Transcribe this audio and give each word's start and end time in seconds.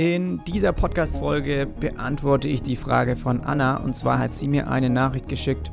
In 0.00 0.42
dieser 0.46 0.72
Podcast-Folge 0.72 1.66
beantworte 1.66 2.48
ich 2.48 2.62
die 2.62 2.76
Frage 2.76 3.16
von 3.16 3.42
Anna 3.42 3.76
und 3.76 3.94
zwar 3.94 4.18
hat 4.18 4.32
sie 4.32 4.48
mir 4.48 4.70
eine 4.70 4.88
Nachricht 4.88 5.28
geschickt 5.28 5.72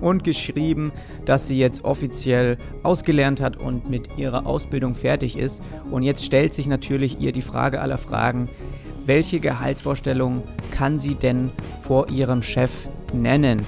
und 0.00 0.22
geschrieben, 0.22 0.92
dass 1.24 1.48
sie 1.48 1.58
jetzt 1.58 1.82
offiziell 1.82 2.56
ausgelernt 2.84 3.40
hat 3.40 3.56
und 3.56 3.90
mit 3.90 4.16
ihrer 4.16 4.46
Ausbildung 4.46 4.94
fertig 4.94 5.36
ist. 5.36 5.60
Und 5.90 6.04
jetzt 6.04 6.24
stellt 6.24 6.54
sich 6.54 6.68
natürlich 6.68 7.18
ihr 7.18 7.32
die 7.32 7.42
Frage 7.42 7.80
aller 7.80 7.98
Fragen, 7.98 8.48
welche 9.06 9.40
Gehaltsvorstellung 9.40 10.44
kann 10.70 11.00
sie 11.00 11.16
denn 11.16 11.50
vor 11.80 12.10
ihrem 12.10 12.42
Chef 12.42 12.86
nennen? 13.12 13.66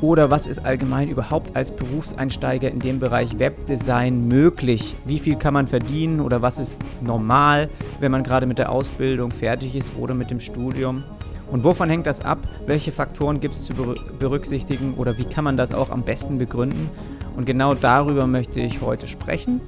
Oder 0.00 0.30
was 0.30 0.46
ist 0.46 0.64
allgemein 0.64 1.10
überhaupt 1.10 1.54
als 1.54 1.72
Berufseinsteiger 1.72 2.70
in 2.70 2.78
dem 2.78 3.00
Bereich 3.00 3.38
Webdesign 3.38 4.28
möglich? 4.28 4.96
Wie 5.04 5.18
viel 5.18 5.36
kann 5.36 5.52
man 5.52 5.66
verdienen 5.66 6.20
oder 6.20 6.40
was 6.40 6.58
ist 6.58 6.80
normal, 7.02 7.68
wenn 8.00 8.10
man 8.10 8.22
gerade 8.22 8.46
mit 8.46 8.58
der 8.58 8.72
Ausbildung 8.72 9.30
fertig 9.30 9.76
ist 9.76 9.92
oder 9.98 10.14
mit 10.14 10.30
dem 10.30 10.40
Studium? 10.40 11.04
Und 11.50 11.64
wovon 11.64 11.90
hängt 11.90 12.06
das 12.06 12.24
ab? 12.24 12.38
Welche 12.66 12.92
Faktoren 12.92 13.40
gibt 13.40 13.56
es 13.56 13.66
zu 13.66 13.74
berücksichtigen 14.18 14.94
oder 14.94 15.18
wie 15.18 15.24
kann 15.24 15.44
man 15.44 15.58
das 15.58 15.74
auch 15.74 15.90
am 15.90 16.02
besten 16.02 16.38
begründen? 16.38 16.88
Und 17.36 17.44
genau 17.44 17.74
darüber 17.74 18.26
möchte 18.26 18.60
ich 18.60 18.80
heute 18.80 19.06
sprechen. 19.06 19.60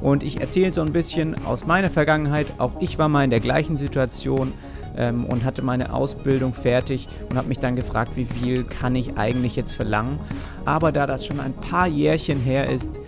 Und 0.00 0.22
ich 0.22 0.40
erzähle 0.40 0.72
so 0.72 0.82
ein 0.82 0.92
bisschen 0.92 1.44
aus 1.44 1.66
meiner 1.66 1.90
Vergangenheit. 1.90 2.46
Auch 2.58 2.72
ich 2.78 2.98
war 2.98 3.08
mal 3.08 3.24
in 3.24 3.30
der 3.30 3.40
gleichen 3.40 3.76
Situation 3.76 4.52
ähm, 4.96 5.24
und 5.24 5.44
hatte 5.44 5.62
meine 5.62 5.92
Ausbildung 5.92 6.54
fertig 6.54 7.08
und 7.30 7.36
habe 7.36 7.48
mich 7.48 7.58
dann 7.58 7.76
gefragt, 7.76 8.16
wie 8.16 8.24
viel 8.24 8.64
kann 8.64 8.94
ich 8.94 9.16
eigentlich 9.16 9.56
jetzt 9.56 9.72
verlangen. 9.72 10.20
Aber 10.64 10.92
da 10.92 11.06
das 11.06 11.26
schon 11.26 11.40
ein 11.40 11.54
paar 11.54 11.86
Jährchen 11.86 12.40
her 12.40 12.70
ist, 12.70 13.00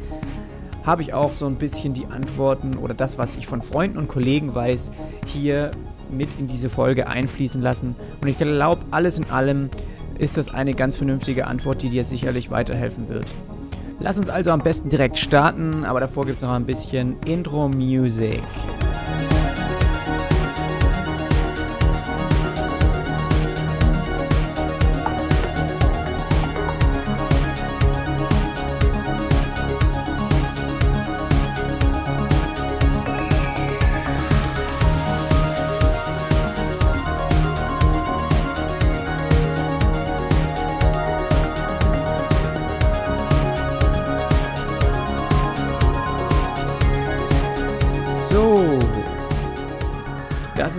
habe 0.85 1.03
ich 1.03 1.13
auch 1.13 1.33
so 1.33 1.47
ein 1.47 1.57
bisschen 1.57 1.93
die 1.93 2.07
Antworten 2.07 2.77
oder 2.77 2.95
das, 2.95 3.19
was 3.19 3.37
ich 3.37 3.47
von 3.47 3.61
Freunden 3.61 3.99
und 3.99 4.09
Kollegen 4.09 4.55
weiß, 4.55 4.91
hier 5.27 5.71
mit 6.11 6.39
in 6.39 6.47
diese 6.47 6.71
Folge 6.71 7.09
einfließen 7.09 7.61
lassen. 7.61 7.95
Und 8.23 8.29
ich 8.29 8.39
glaube, 8.39 8.83
alles 8.91 9.19
in 9.19 9.29
allem 9.31 9.69
ist 10.19 10.37
das 10.37 10.53
eine 10.53 10.75
ganz 10.75 10.97
vernünftige 10.97 11.47
Antwort, 11.47 11.83
die 11.83 11.91
dir 11.91 12.05
sicherlich 12.05 12.51
weiterhelfen 12.51 13.09
wird. 13.09 13.27
Lass 14.01 14.19
uns 14.19 14.31
also 14.31 14.51
am 14.51 14.61
besten 14.61 14.89
direkt 14.89 15.19
starten, 15.19 15.85
aber 15.85 16.01
davor 16.01 16.25
gibt 16.25 16.39
es 16.39 16.43
noch 16.43 16.53
ein 16.53 16.67
bisschen 16.67 17.17
Intro-Music. 17.27 18.41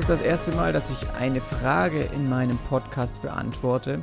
Das 0.10 0.24
erste 0.24 0.52
Mal, 0.54 0.74
dass 0.74 0.90
ich 0.90 1.08
eine 1.20 1.40
Frage 1.40 2.02
in 2.16 2.28
meinem 2.28 2.58
Podcast 2.68 3.22
beantworte. 3.22 4.00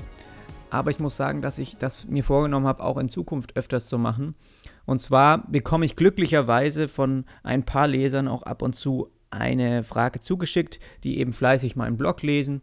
Aber 0.70 0.92
ich 0.92 1.00
muss 1.00 1.16
sagen, 1.16 1.42
dass 1.42 1.58
ich 1.58 1.78
das 1.78 2.06
mir 2.06 2.22
vorgenommen 2.22 2.68
habe, 2.68 2.84
auch 2.84 2.96
in 2.98 3.08
Zukunft 3.08 3.56
öfters 3.56 3.88
zu 3.88 3.98
machen. 3.98 4.36
Und 4.84 5.02
zwar 5.02 5.50
bekomme 5.50 5.84
ich 5.84 5.96
glücklicherweise 5.96 6.86
von 6.86 7.24
ein 7.42 7.64
paar 7.64 7.88
Lesern 7.88 8.28
auch 8.28 8.44
ab 8.44 8.62
und 8.62 8.76
zu 8.76 9.10
eine 9.30 9.82
Frage 9.82 10.20
zugeschickt, 10.20 10.78
die 11.02 11.18
eben 11.18 11.32
fleißig 11.32 11.74
meinen 11.74 11.96
Blog 11.96 12.22
lesen. 12.22 12.62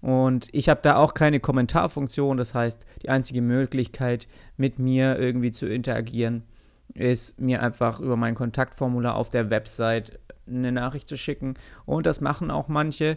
Und 0.00 0.48
ich 0.50 0.68
habe 0.68 0.80
da 0.82 0.96
auch 0.96 1.14
keine 1.14 1.38
Kommentarfunktion. 1.38 2.38
Das 2.38 2.54
heißt, 2.54 2.86
die 3.02 3.08
einzige 3.08 3.40
Möglichkeit, 3.40 4.26
mit 4.56 4.80
mir 4.80 5.16
irgendwie 5.16 5.52
zu 5.52 5.66
interagieren, 5.66 6.42
ist 6.92 7.40
mir 7.40 7.62
einfach 7.62 8.00
über 8.00 8.16
mein 8.16 8.34
Kontaktformular 8.34 9.14
auf 9.14 9.28
der 9.28 9.48
Website 9.48 10.18
eine 10.50 10.72
Nachricht 10.72 11.08
zu 11.08 11.16
schicken. 11.16 11.54
Und 11.86 12.06
das 12.06 12.20
machen 12.20 12.50
auch 12.50 12.68
manche. 12.68 13.16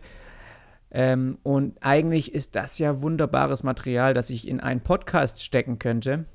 Ähm, 0.91 1.39
und 1.44 1.77
eigentlich 1.81 2.33
ist 2.33 2.55
das 2.55 2.77
ja 2.79 3.01
wunderbares 3.01 3.63
Material, 3.63 4.13
das 4.13 4.29
ich 4.29 4.47
in 4.47 4.59
einen 4.59 4.81
Podcast 4.81 5.44
stecken 5.44 5.79
könnte. 5.79 6.25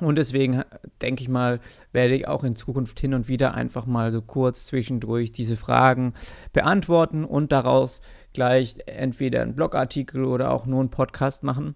Und 0.00 0.16
deswegen 0.16 0.62
denke 1.02 1.22
ich 1.22 1.28
mal, 1.28 1.60
werde 1.92 2.14
ich 2.14 2.26
auch 2.26 2.42
in 2.42 2.56
Zukunft 2.56 2.98
hin 2.98 3.12
und 3.12 3.28
wieder 3.28 3.54
einfach 3.54 3.84
mal 3.84 4.10
so 4.10 4.22
kurz 4.22 4.66
zwischendurch 4.66 5.32
diese 5.32 5.56
Fragen 5.56 6.14
beantworten 6.52 7.24
und 7.24 7.52
daraus 7.52 8.00
gleich 8.32 8.76
entweder 8.86 9.42
einen 9.42 9.54
Blogartikel 9.54 10.24
oder 10.24 10.50
auch 10.50 10.64
nur 10.64 10.80
einen 10.80 10.90
Podcast 10.90 11.42
machen. 11.42 11.74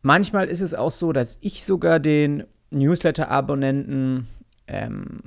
Manchmal 0.00 0.48
ist 0.48 0.60
es 0.60 0.74
auch 0.74 0.90
so, 0.90 1.12
dass 1.12 1.38
ich 1.42 1.64
sogar 1.64 2.00
den 2.00 2.44
Newsletter-Abonnenten 2.70 4.26
ähm, 4.66 5.20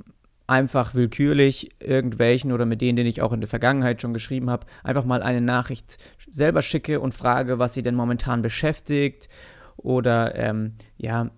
einfach 0.46 0.94
willkürlich 0.94 1.70
irgendwelchen 1.80 2.52
oder 2.52 2.66
mit 2.66 2.80
denen, 2.80 2.96
den 2.96 3.06
ich 3.06 3.22
auch 3.22 3.32
in 3.32 3.40
der 3.40 3.48
Vergangenheit 3.48 4.00
schon 4.00 4.12
geschrieben 4.12 4.50
habe, 4.50 4.66
einfach 4.84 5.04
mal 5.04 5.22
eine 5.22 5.40
Nachricht 5.40 5.98
selber 6.30 6.62
schicke 6.62 7.00
und 7.00 7.14
frage, 7.14 7.58
was 7.58 7.74
sie 7.74 7.82
denn 7.82 7.94
momentan 7.94 8.42
beschäftigt 8.42 9.28
oder 9.76 10.34
ähm, 10.36 10.74
ja, 10.96 11.30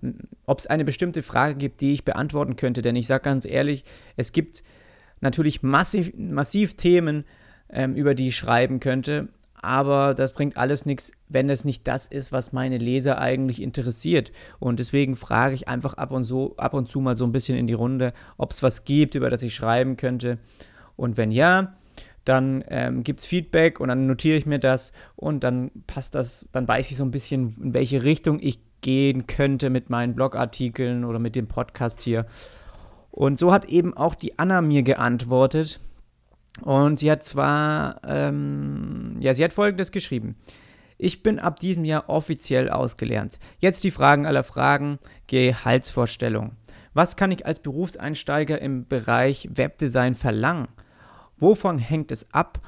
ob 0.47 0.59
es 0.59 0.67
eine 0.67 0.85
bestimmte 0.85 1.23
Frage 1.23 1.55
gibt, 1.57 1.81
die 1.81 1.95
ich 1.95 2.05
beantworten 2.05 2.57
könnte. 2.57 2.83
Denn 2.83 2.97
ich 2.97 3.07
sage 3.07 3.25
ganz 3.25 3.45
ehrlich, 3.45 3.85
es 4.17 4.33
gibt 4.33 4.63
natürlich 5.21 5.63
massiv, 5.63 6.13
massiv 6.17 6.77
Themen, 6.77 7.25
ähm, 7.71 7.95
über 7.95 8.15
die 8.15 8.29
ich 8.29 8.37
schreiben 8.37 8.81
könnte 8.81 9.29
aber 9.63 10.15
das 10.15 10.33
bringt 10.33 10.57
alles 10.57 10.87
nichts, 10.87 11.13
wenn 11.29 11.51
es 11.51 11.65
nicht 11.65 11.87
das 11.87 12.07
ist, 12.07 12.33
was 12.33 12.53
meine 12.53 12.79
Leser 12.79 13.19
eigentlich 13.19 13.63
interessiert. 13.63 14.33
Und 14.59 14.79
deswegen 14.79 15.17
frage 15.17 15.55
ich 15.55 15.69
einfach 15.69 15.95
ab 15.95 16.11
und, 16.11 16.25
so, 16.25 16.57
ab 16.57 16.75
und 16.75 16.91
zu 16.91 17.01
mal 17.01 17.17
so 17.17 17.25
ein 17.25 17.33
bisschen 17.33 17.59
in 17.59 17.67
die 17.67 17.75
Runde, 17.75 18.13
ob 18.37 18.53
es 18.53 18.63
was 18.63 18.85
gibt, 18.85 19.15
über 19.15 19.31
das 19.31 19.43
ich 19.43 19.55
schreiben 19.55 19.97
könnte. 19.97 20.39
Und 20.97 21.17
wenn 21.17 21.31
ja, 21.31 21.75
dann 22.25 22.63
ähm, 22.69 23.05
gibt 23.05 23.21
es 23.21 23.27
Feedback 23.27 23.81
und 23.81 23.89
dann 23.89 24.07
notiere 24.07 24.37
ich 24.37 24.45
mir 24.45 24.59
das 24.59 24.93
und 25.17 25.45
dann 25.45 25.71
passt 25.87 26.15
das, 26.15 26.51
dann 26.53 26.69
weiß 26.69 26.91
ich 26.91 26.97
so 26.97 27.05
ein 27.05 27.11
bisschen, 27.11 27.57
in 27.63 27.75
welche 27.75 28.03
Richtung 28.03 28.39
ich 28.41 28.61
gehen 28.81 29.27
könnte 29.27 29.71
mit 29.71 29.91
meinen 29.91 30.15
Blogartikeln 30.15 31.05
oder 31.05 31.19
mit 31.19 31.35
dem 31.37 31.47
Podcast 31.47 32.03
hier. 32.03 32.27
Und 33.11 33.39
so 33.39 33.53
hat 33.53 33.65
eben 33.65 33.97
auch 33.97 34.15
die 34.15 34.39
Anna 34.39 34.61
mir 34.61 34.83
geantwortet. 34.83 35.81
Und 36.63 36.99
sie 36.99 37.11
hat 37.11 37.23
zwar, 37.23 38.01
ähm, 38.05 39.17
ja, 39.21 39.35
sie 39.35 39.45
hat 39.45 39.53
folgendes 39.53 39.93
geschrieben. 39.93 40.37
Ich 40.97 41.23
bin 41.23 41.39
ab 41.39 41.61
diesem 41.61 41.85
Jahr 41.85 42.09
offiziell 42.09 42.69
ausgelernt. 42.69 43.39
Jetzt 43.59 43.85
die 43.85 43.93
Fragen 43.93 44.27
aller 44.27 44.43
Fragen, 44.43 44.99
Gehaltsvorstellung. 45.29 46.57
Was 46.93 47.17
kann 47.17 47.31
ich 47.31 47.47
als 47.47 47.61
Berufseinsteiger 47.61 48.61
im 48.61 48.89
Bereich 48.89 49.49
Webdesign 49.55 50.17
verlangen? 50.17 50.67
Wovon 51.37 51.79
hängt 51.79 52.11
es 52.11 52.35
ab? 52.35 52.61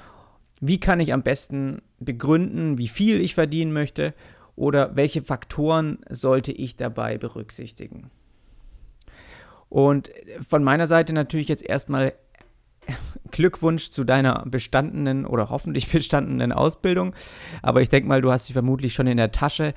Wie 0.60 0.78
kann 0.78 1.00
ich 1.00 1.12
am 1.12 1.22
besten 1.22 1.82
begründen, 1.98 2.78
wie 2.78 2.88
viel 2.88 3.20
ich 3.20 3.34
verdienen 3.34 3.72
möchte? 3.72 4.14
Oder 4.54 4.94
welche 4.94 5.22
Faktoren 5.22 5.98
sollte 6.08 6.52
ich 6.52 6.76
dabei 6.76 7.18
berücksichtigen? 7.18 8.10
Und 9.68 10.10
von 10.48 10.62
meiner 10.62 10.86
Seite 10.86 11.12
natürlich 11.12 11.48
jetzt 11.48 11.64
erstmal 11.64 12.12
Glückwunsch 13.30 13.90
zu 13.90 14.04
deiner 14.04 14.44
bestandenen 14.46 15.26
oder 15.26 15.50
hoffentlich 15.50 15.88
bestandenen 15.92 16.52
Ausbildung. 16.52 17.14
Aber 17.62 17.82
ich 17.82 17.88
denke 17.88 18.08
mal, 18.08 18.20
du 18.20 18.30
hast 18.30 18.46
sie 18.46 18.52
vermutlich 18.52 18.94
schon 18.94 19.06
in 19.06 19.16
der 19.16 19.32
Tasche. 19.32 19.74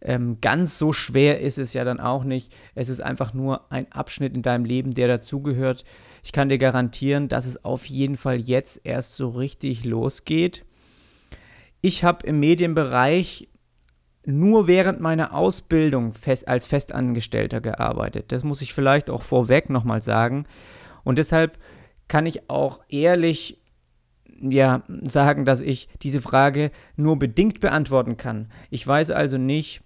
Ähm, 0.00 0.38
ganz 0.40 0.78
so 0.78 0.92
schwer 0.92 1.40
ist 1.40 1.58
es 1.58 1.72
ja 1.72 1.84
dann 1.84 1.98
auch 1.98 2.24
nicht. 2.24 2.54
Es 2.74 2.88
ist 2.88 3.00
einfach 3.00 3.34
nur 3.34 3.72
ein 3.72 3.90
Abschnitt 3.90 4.34
in 4.34 4.42
deinem 4.42 4.64
Leben, 4.64 4.94
der 4.94 5.08
dazugehört. 5.08 5.84
Ich 6.22 6.32
kann 6.32 6.48
dir 6.48 6.58
garantieren, 6.58 7.28
dass 7.28 7.46
es 7.46 7.64
auf 7.64 7.86
jeden 7.86 8.16
Fall 8.16 8.36
jetzt 8.36 8.82
erst 8.84 9.16
so 9.16 9.28
richtig 9.30 9.84
losgeht. 9.84 10.64
Ich 11.80 12.04
habe 12.04 12.26
im 12.26 12.40
Medienbereich 12.40 13.48
nur 14.24 14.66
während 14.66 15.00
meiner 15.00 15.32
Ausbildung 15.32 16.12
fest, 16.12 16.48
als 16.48 16.66
Festangestellter 16.66 17.60
gearbeitet. 17.60 18.30
Das 18.30 18.44
muss 18.44 18.62
ich 18.62 18.74
vielleicht 18.74 19.10
auch 19.10 19.22
vorweg 19.22 19.70
nochmal 19.70 20.02
sagen. 20.02 20.44
Und 21.02 21.18
deshalb 21.18 21.58
kann 22.08 22.26
ich 22.26 22.50
auch 22.50 22.80
ehrlich 22.88 23.58
ja, 24.40 24.82
sagen, 25.02 25.44
dass 25.44 25.60
ich 25.60 25.88
diese 26.02 26.20
Frage 26.20 26.70
nur 26.96 27.18
bedingt 27.18 27.60
beantworten 27.60 28.16
kann. 28.16 28.50
Ich 28.70 28.86
weiß 28.86 29.10
also 29.10 29.36
nicht, 29.36 29.82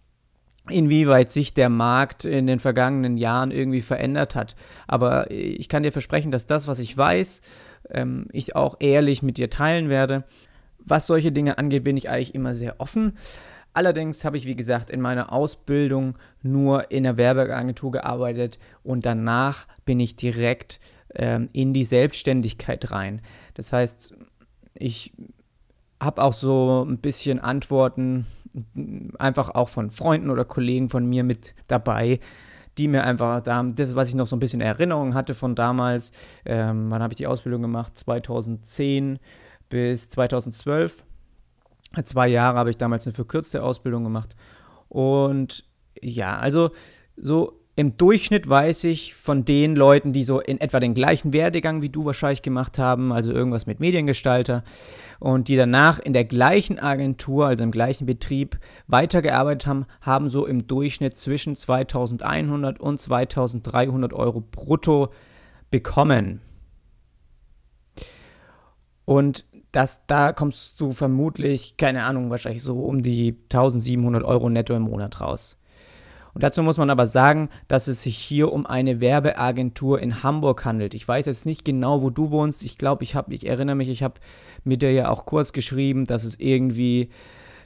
inwieweit 0.68 1.32
sich 1.32 1.54
der 1.54 1.68
Markt 1.68 2.24
in 2.24 2.46
den 2.46 2.60
vergangenen 2.60 3.16
Jahren 3.16 3.50
irgendwie 3.50 3.80
verändert 3.80 4.34
hat. 4.34 4.54
Aber 4.86 5.30
ich 5.30 5.68
kann 5.68 5.82
dir 5.82 5.92
versprechen, 5.92 6.30
dass 6.30 6.46
das, 6.46 6.68
was 6.68 6.78
ich 6.78 6.96
weiß, 6.96 7.40
ähm, 7.90 8.26
ich 8.32 8.54
auch 8.54 8.76
ehrlich 8.80 9.22
mit 9.22 9.38
dir 9.38 9.50
teilen 9.50 9.88
werde. 9.88 10.24
Was 10.78 11.06
solche 11.06 11.32
Dinge 11.32 11.58
angeht, 11.58 11.84
bin 11.84 11.96
ich 11.96 12.10
eigentlich 12.10 12.34
immer 12.34 12.54
sehr 12.54 12.80
offen. 12.80 13.16
Allerdings 13.74 14.24
habe 14.24 14.36
ich, 14.36 14.44
wie 14.44 14.56
gesagt, 14.56 14.90
in 14.90 15.00
meiner 15.00 15.32
Ausbildung 15.32 16.18
nur 16.42 16.90
in 16.90 17.04
der 17.04 17.16
Werbeagentur 17.16 17.90
gearbeitet 17.90 18.58
und 18.82 19.06
danach 19.06 19.66
bin 19.86 19.98
ich 19.98 20.14
direkt 20.14 20.78
ähm, 21.14 21.48
in 21.52 21.72
die 21.72 21.84
Selbstständigkeit 21.84 22.90
rein. 22.90 23.20
Das 23.54 23.72
heißt, 23.72 24.14
ich 24.74 25.12
habe 26.00 26.22
auch 26.22 26.32
so 26.32 26.84
ein 26.86 26.98
bisschen 26.98 27.38
Antworten, 27.38 28.26
einfach 29.18 29.50
auch 29.50 29.68
von 29.68 29.90
Freunden 29.90 30.30
oder 30.30 30.44
Kollegen 30.44 30.88
von 30.88 31.06
mir 31.06 31.24
mit 31.24 31.54
dabei, 31.68 32.18
die 32.78 32.88
mir 32.88 33.04
einfach 33.04 33.42
da, 33.42 33.62
das, 33.62 33.94
was 33.94 34.08
ich 34.08 34.14
noch 34.14 34.26
so 34.26 34.36
ein 34.36 34.40
bisschen 34.40 34.60
Erinnerung 34.60 35.14
hatte 35.14 35.34
von 35.34 35.54
damals, 35.54 36.12
ähm, 36.44 36.90
wann 36.90 37.02
habe 37.02 37.12
ich 37.12 37.18
die 37.18 37.26
Ausbildung 37.26 37.62
gemacht? 37.62 37.96
2010 37.98 39.18
bis 39.68 40.08
2012. 40.08 41.04
Zwei 42.04 42.28
Jahre 42.28 42.58
habe 42.58 42.70
ich 42.70 42.78
damals 42.78 43.06
eine 43.06 43.14
verkürzte 43.14 43.62
Ausbildung 43.62 44.04
gemacht. 44.04 44.34
Und 44.88 45.64
ja, 46.00 46.38
also 46.38 46.70
so 47.16 47.61
im 47.74 47.96
Durchschnitt 47.96 48.48
weiß 48.48 48.84
ich 48.84 49.14
von 49.14 49.46
den 49.46 49.74
Leuten, 49.76 50.12
die 50.12 50.24
so 50.24 50.40
in 50.40 50.60
etwa 50.60 50.78
den 50.78 50.92
gleichen 50.92 51.32
Werdegang 51.32 51.80
wie 51.80 51.88
du 51.88 52.04
wahrscheinlich 52.04 52.42
gemacht 52.42 52.78
haben, 52.78 53.12
also 53.12 53.32
irgendwas 53.32 53.66
mit 53.66 53.80
Mediengestalter, 53.80 54.62
und 55.20 55.48
die 55.48 55.56
danach 55.56 55.98
in 55.98 56.12
der 56.12 56.24
gleichen 56.24 56.78
Agentur, 56.78 57.46
also 57.46 57.62
im 57.62 57.70
gleichen 57.70 58.04
Betrieb, 58.04 58.58
weitergearbeitet 58.88 59.66
haben, 59.66 59.86
haben 60.00 60.28
so 60.28 60.46
im 60.46 60.66
Durchschnitt 60.66 61.16
zwischen 61.16 61.56
2100 61.56 62.78
und 62.78 63.00
2300 63.00 64.12
Euro 64.12 64.40
brutto 64.40 65.10
bekommen. 65.70 66.40
Und 69.06 69.46
das, 69.70 70.02
da 70.06 70.32
kommst 70.32 70.78
du 70.80 70.92
vermutlich, 70.92 71.78
keine 71.78 72.04
Ahnung, 72.04 72.28
wahrscheinlich 72.28 72.62
so 72.62 72.80
um 72.80 73.02
die 73.02 73.38
1700 73.44 74.22
Euro 74.22 74.50
netto 74.50 74.74
im 74.74 74.82
Monat 74.82 75.20
raus. 75.22 75.56
Und 76.34 76.42
dazu 76.42 76.62
muss 76.62 76.78
man 76.78 76.88
aber 76.88 77.06
sagen, 77.06 77.50
dass 77.68 77.88
es 77.88 78.02
sich 78.02 78.16
hier 78.16 78.52
um 78.52 78.66
eine 78.66 79.00
Werbeagentur 79.00 80.00
in 80.00 80.22
Hamburg 80.22 80.64
handelt. 80.64 80.94
Ich 80.94 81.06
weiß 81.06 81.26
jetzt 81.26 81.44
nicht 81.44 81.64
genau, 81.64 82.02
wo 82.02 82.10
du 82.10 82.30
wohnst. 82.30 82.64
Ich 82.64 82.78
glaube, 82.78 83.04
ich 83.04 83.14
habe, 83.14 83.34
ich 83.34 83.46
erinnere 83.46 83.76
mich, 83.76 83.90
ich 83.90 84.02
habe 84.02 84.14
mit 84.64 84.82
dir 84.82 84.92
ja 84.92 85.10
auch 85.10 85.26
kurz 85.26 85.52
geschrieben, 85.52 86.06
dass 86.06 86.24
es 86.24 86.40
irgendwie 86.40 87.10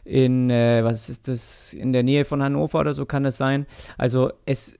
in, 0.04 0.50
äh, 0.50 0.82
was 0.84 1.08
ist 1.08 1.28
das, 1.28 1.72
in 1.72 1.92
der 1.92 2.02
Nähe 2.02 2.24
von 2.24 2.42
Hannover 2.42 2.80
oder 2.80 2.94
so 2.94 3.06
kann 3.06 3.24
es 3.24 3.36
sein. 3.36 3.66
Also 3.98 4.32
es 4.46 4.78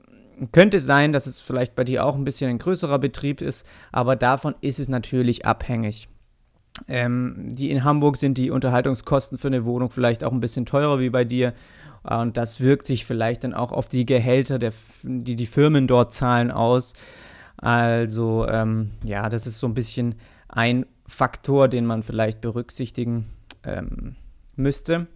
könnte 0.52 0.80
sein, 0.80 1.12
dass 1.12 1.26
es 1.26 1.38
vielleicht 1.38 1.74
bei 1.74 1.84
dir 1.84 2.04
auch 2.04 2.14
ein 2.14 2.24
bisschen 2.24 2.50
ein 2.50 2.58
größerer 2.58 2.98
Betrieb 2.98 3.40
ist, 3.40 3.66
aber 3.92 4.16
davon 4.16 4.54
ist 4.60 4.78
es 4.78 4.88
natürlich 4.88 5.46
abhängig. 5.46 6.08
Ähm, 6.88 7.48
die 7.50 7.70
in 7.70 7.84
Hamburg 7.84 8.18
sind 8.18 8.36
die 8.36 8.50
Unterhaltungskosten 8.50 9.38
für 9.38 9.48
eine 9.48 9.64
Wohnung 9.64 9.90
vielleicht 9.90 10.22
auch 10.22 10.32
ein 10.32 10.40
bisschen 10.40 10.66
teurer 10.66 11.00
wie 11.00 11.08
bei 11.08 11.24
dir. 11.24 11.54
Und 12.08 12.37
das 12.37 12.61
wirkt 12.61 12.87
sich 12.87 13.05
vielleicht 13.05 13.44
dann 13.44 13.55
auch 13.55 13.73
auf 13.73 13.88
die 13.88 14.06
Gehälter, 14.06 14.58
der, 14.58 14.73
die 15.03 15.35
die 15.35 15.47
Firmen 15.47 15.87
dort 15.87 16.14
zahlen, 16.14 16.50
aus. 16.50 16.93
Also 17.56 18.47
ähm, 18.49 18.93
ja, 19.03 19.29
das 19.29 19.47
ist 19.47 19.58
so 19.58 19.67
ein 19.67 19.75
bisschen 19.75 20.14
ein 20.49 20.87
Faktor, 21.06 21.69
den 21.69 21.85
man 21.87 22.03
vielleicht 22.03 22.41
berücksichtigen 22.41 23.26
ähm, 23.64 24.14
müsste. 24.55 25.08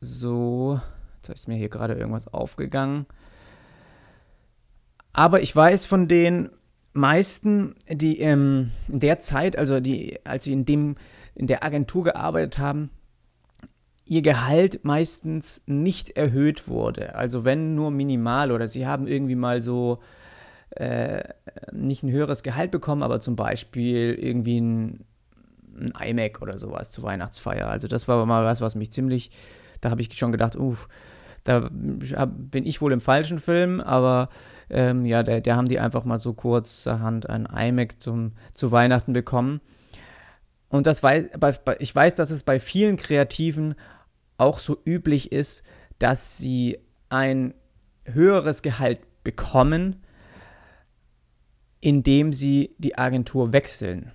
So, 0.00 0.80
jetzt 1.16 1.28
ist 1.28 1.48
mir 1.48 1.56
hier 1.56 1.68
gerade 1.68 1.94
irgendwas 1.94 2.28
aufgegangen. 2.28 3.06
Aber 5.12 5.42
ich 5.42 5.54
weiß 5.54 5.84
von 5.84 6.06
den 6.06 6.50
meisten, 6.92 7.74
die 7.88 8.20
ähm, 8.20 8.70
in 8.88 9.00
der 9.00 9.18
Zeit, 9.18 9.56
also 9.56 9.80
die, 9.80 10.24
als 10.24 10.44
sie 10.44 10.52
in 10.52 10.64
dem 10.64 10.96
in 11.34 11.46
der 11.46 11.64
Agentur 11.64 12.04
gearbeitet 12.04 12.58
haben, 12.58 12.90
ihr 14.10 14.22
Gehalt 14.22 14.84
meistens 14.84 15.62
nicht 15.66 16.10
erhöht 16.10 16.66
wurde. 16.66 17.14
Also 17.14 17.44
wenn 17.44 17.76
nur 17.76 17.92
minimal 17.92 18.50
oder 18.50 18.66
sie 18.66 18.84
haben 18.84 19.06
irgendwie 19.06 19.36
mal 19.36 19.62
so 19.62 20.00
äh, 20.70 21.22
nicht 21.70 22.02
ein 22.02 22.10
höheres 22.10 22.42
Gehalt 22.42 22.72
bekommen, 22.72 23.04
aber 23.04 23.20
zum 23.20 23.36
Beispiel 23.36 24.16
irgendwie 24.18 24.60
ein, 24.60 25.04
ein 25.78 25.92
iMac 26.08 26.42
oder 26.42 26.58
sowas 26.58 26.90
zur 26.90 27.04
Weihnachtsfeier. 27.04 27.70
Also 27.70 27.86
das 27.86 28.08
war 28.08 28.26
mal 28.26 28.44
was, 28.44 28.60
was 28.60 28.74
mich 28.74 28.90
ziemlich, 28.90 29.30
da 29.80 29.90
habe 29.90 30.00
ich 30.00 30.18
schon 30.18 30.32
gedacht, 30.32 30.56
uff, 30.56 30.88
da 31.44 31.70
bin 31.70 32.66
ich 32.66 32.80
wohl 32.82 32.92
im 32.92 33.00
falschen 33.00 33.38
Film, 33.38 33.80
aber 33.80 34.28
ähm, 34.70 35.06
ja, 35.06 35.22
da, 35.22 35.38
da 35.38 35.54
haben 35.54 35.68
die 35.68 35.78
einfach 35.78 36.04
mal 36.04 36.18
so 36.18 36.32
kurzerhand 36.32 37.30
ein 37.30 37.46
iMac 37.46 38.02
zum, 38.02 38.32
zu 38.52 38.72
Weihnachten 38.72 39.12
bekommen. 39.12 39.60
Und 40.68 40.88
das 40.88 41.00
weiß, 41.00 41.30
ich 41.78 41.94
weiß, 41.94 42.14
dass 42.14 42.30
es 42.30 42.42
bei 42.42 42.58
vielen 42.58 42.96
Kreativen 42.96 43.76
auch 44.40 44.58
so 44.58 44.78
üblich 44.84 45.32
ist, 45.32 45.62
dass 45.98 46.38
sie 46.38 46.78
ein 47.08 47.54
höheres 48.04 48.62
Gehalt 48.62 49.00
bekommen, 49.22 50.02
indem 51.80 52.32
sie 52.32 52.74
die 52.78 52.98
Agentur 52.98 53.52
wechseln. 53.52 54.12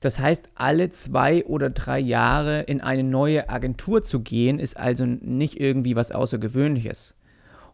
Das 0.00 0.18
heißt, 0.18 0.50
alle 0.54 0.90
zwei 0.90 1.44
oder 1.46 1.70
drei 1.70 1.98
Jahre 1.98 2.62
in 2.62 2.80
eine 2.80 3.02
neue 3.02 3.48
Agentur 3.48 4.02
zu 4.02 4.20
gehen, 4.20 4.58
ist 4.58 4.76
also 4.76 5.06
nicht 5.06 5.58
irgendwie 5.58 5.96
was 5.96 6.12
Außergewöhnliches. 6.12 7.16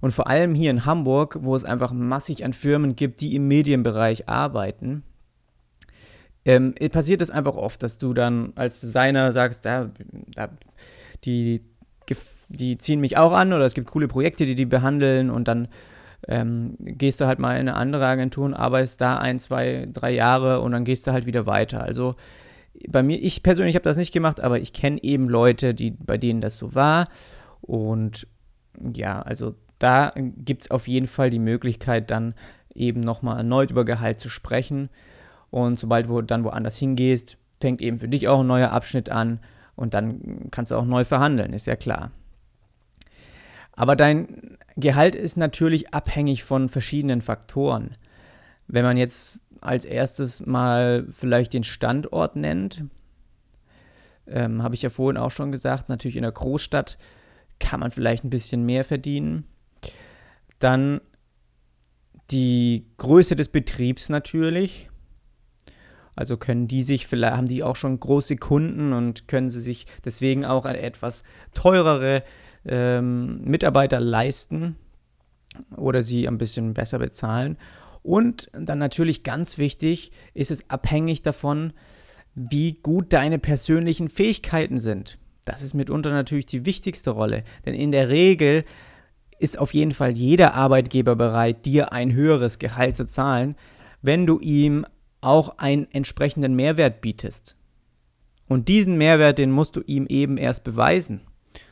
Und 0.01 0.13
vor 0.13 0.29
allem 0.29 0.55
hier 0.55 0.71
in 0.71 0.85
Hamburg, 0.85 1.39
wo 1.43 1.55
es 1.55 1.65
einfach 1.65 1.93
massig 1.93 2.45
an 2.45 2.53
Firmen 2.53 2.97
gibt, 2.97 3.21
die 3.21 3.35
im 3.35 3.49
Medienbereich 3.49 4.29
arbeiten, 4.29 5.05
ähm, 6.45 6.75
passiert 6.91 7.23
es 7.23 7.31
einfach 7.31 7.55
oft, 7.55 7.83
dass 7.83 7.99
du 7.99 8.15
dann 8.15 8.53
als 8.57 8.81
Designer 8.81 9.33
sagst, 9.33 9.65
ja, 9.65 9.91
die, 11.25 11.63
die 12.49 12.77
ziehen 12.77 13.01
mich 13.01 13.17
auch 13.17 13.33
an 13.33 13.53
oder 13.53 13.65
es 13.65 13.75
gibt 13.75 13.89
coole 13.89 14.09
Projekte, 14.09 14.45
die 14.45 14.55
die 14.55 14.67
behandeln 14.67 15.31
und 15.31 15.49
dann 15.49 15.69
ähm, 16.29 16.77
gehst 16.79 17.21
du 17.21 17.27
halt 17.27 17.39
mal 17.39 17.55
in 17.55 17.69
eine 17.69 17.75
andere 17.75 18.07
Agentur 18.07 18.45
und 18.45 18.55
arbeitest 18.55 19.01
da 19.01 19.19
ein, 19.19 19.39
zwei, 19.39 19.87
drei 19.93 20.13
Jahre 20.13 20.61
und 20.61 20.73
dann 20.73 20.85
gehst 20.85 21.07
du 21.07 21.13
halt 21.13 21.27
wieder 21.27 21.47
weiter. 21.47 21.83
Also 21.83 22.15
bei 22.89 23.03
mir, 23.03 23.19
ich 23.19 23.43
persönlich 23.43 23.75
habe 23.75 23.85
das 23.85 23.97
nicht 23.97 24.13
gemacht, 24.13 24.41
aber 24.41 24.61
ich 24.61 24.73
kenne 24.73 25.03
eben 25.03 25.29
Leute, 25.29 25.75
die, 25.75 25.91
bei 25.91 26.19
denen 26.19 26.41
das 26.41 26.59
so 26.59 26.75
war. 26.75 27.09
Und 27.61 28.27
ja, 28.95 29.23
also 29.23 29.55
da 29.79 30.13
gibt 30.17 30.65
es 30.65 30.71
auf 30.71 30.89
jeden 30.89 31.07
Fall 31.07 31.31
die 31.31 31.39
Möglichkeit, 31.39 32.11
dann 32.11 32.35
eben 32.75 33.01
nochmal 33.01 33.39
erneut 33.39 33.71
über 33.71 33.85
Gehalt 33.85 34.21
zu 34.21 34.29
sprechen. 34.29 34.89
Und 35.53 35.79
sobald 35.79 36.09
du 36.09 36.23
dann 36.23 36.45
woanders 36.45 36.79
hingehst, 36.79 37.37
fängt 37.61 37.83
eben 37.83 37.99
für 37.99 38.09
dich 38.09 38.27
auch 38.27 38.41
ein 38.41 38.47
neuer 38.47 38.71
Abschnitt 38.71 39.11
an 39.11 39.39
und 39.77 39.93
dann 39.93 40.49
kannst 40.51 40.71
du 40.71 40.77
auch 40.77 40.87
neu 40.87 41.05
verhandeln, 41.05 41.53
ist 41.53 41.67
ja 41.67 41.77
klar. 41.77 42.11
Aber 43.73 43.95
dein 43.95 44.57
Gehalt 44.77 45.15
ist 45.15 45.37
natürlich 45.37 45.93
abhängig 45.93 46.43
von 46.43 46.71
verschiedenen 46.71 47.21
Faktoren. 47.21 47.91
Wenn 48.67 48.85
man 48.85 48.97
jetzt 48.97 49.43
als 49.61 49.85
erstes 49.85 50.47
mal 50.47 51.07
vielleicht 51.13 51.53
den 51.53 51.65
Standort 51.65 52.35
nennt, 52.35 52.87
ähm, 54.27 54.63
habe 54.63 54.75
ich 54.75 54.81
ja 54.81 54.89
vorhin 54.89 55.19
auch 55.19 55.31
schon 55.31 55.53
gesagt, 55.53 55.91
natürlich 55.91 56.17
in 56.17 56.23
der 56.23 56.33
Großstadt 56.33 56.97
kann 57.61 57.81
man 57.81 57.91
vielleicht 57.91 58.25
ein 58.25 58.31
bisschen 58.31 58.65
mehr 58.65 58.85
verdienen. 58.85 59.45
Dann 60.59 61.03
die 62.31 62.87
Größe 62.97 63.37
des 63.37 63.51
Betriebs 63.51 64.09
natürlich. 64.09 64.89
Also 66.15 66.37
können 66.37 66.69
die 66.69 66.83
sich, 66.83 67.07
vielleicht 67.07 67.37
haben 67.37 67.49
die 67.49 67.63
auch 67.63 67.77
schon 67.77 67.99
große 67.99 68.37
Kunden 68.37 68.93
und 68.93 69.29
können 69.29 69.51
sie 69.51 69.61
sich 69.61 69.87
deswegen 70.05 70.45
auch 70.45 70.67
etwas 70.67 71.23
teurere 71.55 72.23
ähm, 72.67 73.41
Mitarbeiter 73.43 73.99
leisten 73.99 74.77
oder 75.77 76.03
sie 76.03 76.29
ein 76.29 76.39
bisschen 76.39 76.75
besser 76.75 76.99
bezahlen. 76.99 77.57
Und 78.03 78.51
dann 78.53 78.79
natürlich 78.79 79.23
ganz 79.23 79.59
wichtig 79.59 80.11
ist 80.35 80.51
es 80.51 80.69
abhängig 80.69 81.23
davon, 81.23 81.73
wie 82.35 82.75
gut 82.75 83.13
deine 83.13 83.39
persönlichen 83.39 84.09
Fähigkeiten 84.09 84.79
sind. 84.79 85.19
Das 85.45 85.63
ist 85.63 85.75
mitunter 85.75 86.11
natürlich 86.11 86.47
die 86.47 86.67
wichtigste 86.67 87.11
Rolle, 87.11 87.45
denn 87.67 87.75
in 87.75 87.93
der 87.93 88.09
Regel 88.09 88.65
ist 89.39 89.59
auf 89.59 89.75
jeden 89.75 89.93
Fall 89.93 90.17
jeder 90.17 90.55
Arbeitgeber 90.55 91.17
bereit, 91.17 91.67
dir 91.67 91.93
ein 91.93 92.13
höheres 92.13 92.59
Gehalt 92.59 92.97
zu 92.97 93.07
zahlen, 93.07 93.57
wenn 94.01 94.27
du 94.27 94.39
ihm 94.39 94.85
auch 95.23 95.59
einen 95.59 95.91
entsprechenden 95.91 96.55
Mehrwert 96.55 97.01
bietest. 97.01 97.57
Und 98.49 98.69
diesen 98.69 98.99
Mehrwert, 98.99 99.39
den 99.39 99.51
musst 99.51 99.77
du 99.77 99.81
ihm 99.87 100.07
eben 100.07 100.37
erst 100.37 100.65
beweisen. 100.65 101.23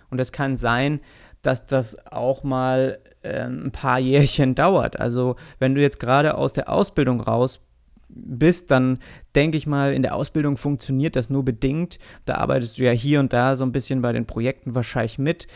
Und 0.09 0.21
es 0.21 0.33
kann 0.33 0.57
sein, 0.57 1.01
dass 1.43 1.67
das 1.67 2.07
auch 2.07 2.43
mal 2.43 2.99
äh, 3.23 3.43
ein 3.43 3.71
paar 3.71 3.99
Jährchen 3.99 4.55
dauert. 4.55 4.99
Also 4.99 5.37
wenn 5.59 5.75
du 5.75 5.83
jetzt 5.83 6.01
gerade 6.01 6.37
aus 6.37 6.55
der 6.55 6.71
Ausbildung 6.71 7.21
raus 7.21 7.61
bist, 8.09 8.71
dann 8.71 8.99
denke 9.35 9.57
ich 9.57 9.67
mal, 9.67 9.93
in 9.93 10.03
der 10.03 10.15
Ausbildung 10.15 10.57
funktioniert 10.57 11.17
das 11.17 11.31
nur 11.31 11.45
bedingt. 11.45 11.99
Da 12.25 12.37
arbeitest 12.37 12.79
du 12.79 12.85
ja 12.85 12.93
hier 12.93 13.21
und 13.21 13.33
da 13.33 13.57
so 13.57 13.65
ein 13.65 13.73
bisschen 13.73 14.03
bei 14.03 14.13
den 14.13 14.27
Projekten 14.27 14.75
wahrscheinlich 14.75 15.19
mit 15.19 15.47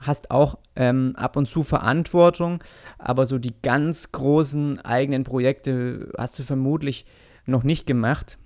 hast 0.00 0.30
auch 0.30 0.58
ähm, 0.76 1.14
ab 1.16 1.36
und 1.36 1.46
zu 1.46 1.62
Verantwortung, 1.62 2.64
aber 2.98 3.26
so 3.26 3.38
die 3.38 3.54
ganz 3.62 4.12
großen 4.12 4.80
eigenen 4.80 5.24
Projekte 5.24 6.10
hast 6.16 6.38
du 6.38 6.42
vermutlich 6.42 7.04
noch 7.50 7.64
nicht 7.64 7.86
gemacht. 7.86 8.38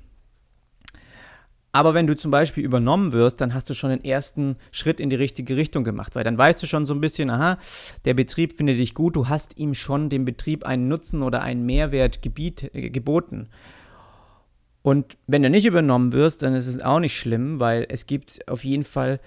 Aber 1.75 1.92
wenn 1.92 2.06
du 2.06 2.16
zum 2.16 2.30
Beispiel 2.30 2.64
übernommen 2.64 3.12
wirst, 3.12 3.40
dann 3.40 3.52
hast 3.52 3.68
du 3.68 3.75
schon 3.75 3.90
den 3.90 4.04
ersten 4.04 4.54
Schritt 4.70 5.00
in 5.00 5.11
die 5.11 5.16
richtige 5.16 5.56
Richtung 5.56 5.82
gemacht, 5.82 6.14
weil 6.14 6.23
dann 6.23 6.38
weißt 6.38 6.62
du 6.62 6.68
schon 6.68 6.87
so 6.87 6.94
ein 6.94 7.00
bisschen, 7.00 7.30
aha, 7.30 7.58
der 8.04 8.14
Betrieb 8.14 8.56
findet 8.56 8.78
dich 8.78 8.94
gut, 8.94 9.16
du 9.16 9.28
hast 9.28 9.58
ihm 9.58 9.75
schon 9.75 10.08
dem 10.08 10.25
Betrieb 10.25 10.64
einen 10.64 10.87
Nutzen 10.87 11.25
oder 11.25 11.42
einen 11.42 11.66
Mehrwert 11.66 12.23
gebiet, 12.23 12.70
äh, 12.75 12.90
geboten. 12.90 13.49
Und 14.82 15.16
wenn 15.26 15.42
du 15.42 15.50
nicht 15.50 15.66
übernommen 15.66 16.12
wirst, 16.12 16.44
dann 16.44 16.54
ist 16.54 16.68
es 16.68 16.80
auch 16.80 17.00
nicht 17.00 17.18
schlimm, 17.18 17.58
weil 17.58 17.87
es 17.88 18.06
gibt 18.06 18.46
auf 18.46 18.62
jeden 18.62 18.84
Fall 18.84 19.18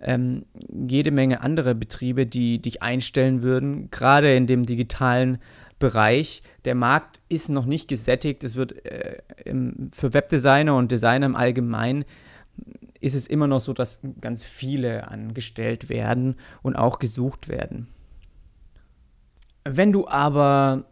ähm, 0.00 0.44
jede 0.68 1.10
Menge 1.10 1.40
andere 1.40 1.74
Betriebe, 1.74 2.24
die 2.24 2.60
dich 2.60 2.82
einstellen 2.82 3.42
würden, 3.42 3.90
gerade 3.90 4.36
in 4.36 4.46
dem 4.46 4.64
digitalen 4.64 5.38
Bereich. 5.78 6.42
Der 6.64 6.74
Markt 6.74 7.20
ist 7.28 7.48
noch 7.48 7.66
nicht 7.66 7.88
gesättigt. 7.88 8.44
Es 8.44 8.54
wird 8.54 8.84
äh, 8.86 9.18
im, 9.44 9.90
für 9.94 10.14
Webdesigner 10.14 10.74
und 10.74 10.90
Designer 10.90 11.26
im 11.26 11.36
Allgemeinen 11.36 12.04
ist 13.00 13.14
es 13.14 13.26
immer 13.26 13.46
noch 13.46 13.60
so, 13.60 13.72
dass 13.72 14.00
ganz 14.20 14.44
viele 14.44 15.08
angestellt 15.08 15.88
werden 15.88 16.36
und 16.62 16.76
auch 16.76 16.98
gesucht 16.98 17.48
werden. 17.48 17.88
Wenn 19.64 19.92
du 19.92 20.08
aber 20.08 20.84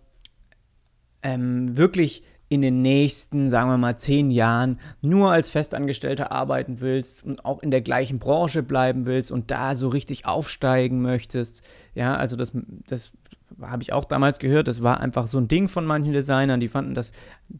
ähm, 1.22 1.76
wirklich 1.76 2.22
in 2.48 2.60
den 2.60 2.82
nächsten, 2.82 3.48
sagen 3.48 3.70
wir 3.70 3.78
mal, 3.78 3.96
zehn 3.96 4.30
Jahren 4.30 4.78
nur 5.00 5.32
als 5.32 5.48
Festangestellter 5.48 6.30
arbeiten 6.30 6.80
willst 6.80 7.24
und 7.24 7.44
auch 7.44 7.62
in 7.62 7.70
der 7.70 7.80
gleichen 7.80 8.18
Branche 8.18 8.62
bleiben 8.62 9.06
willst 9.06 9.32
und 9.32 9.50
da 9.50 9.74
so 9.74 9.88
richtig 9.88 10.26
aufsteigen 10.26 11.00
möchtest, 11.00 11.66
ja, 11.94 12.14
also 12.16 12.36
das, 12.36 12.52
das 12.86 13.12
habe 13.61 13.82
ich 13.82 13.92
auch 13.92 14.04
damals 14.04 14.38
gehört, 14.38 14.68
das 14.68 14.82
war 14.82 15.00
einfach 15.00 15.26
so 15.26 15.38
ein 15.38 15.49
Ding 15.49 15.68
von 15.68 15.84
manchen 15.84 16.12
Designern, 16.12 16.61
die 16.61 16.68
fanden 16.68 16.94
das 16.94 17.12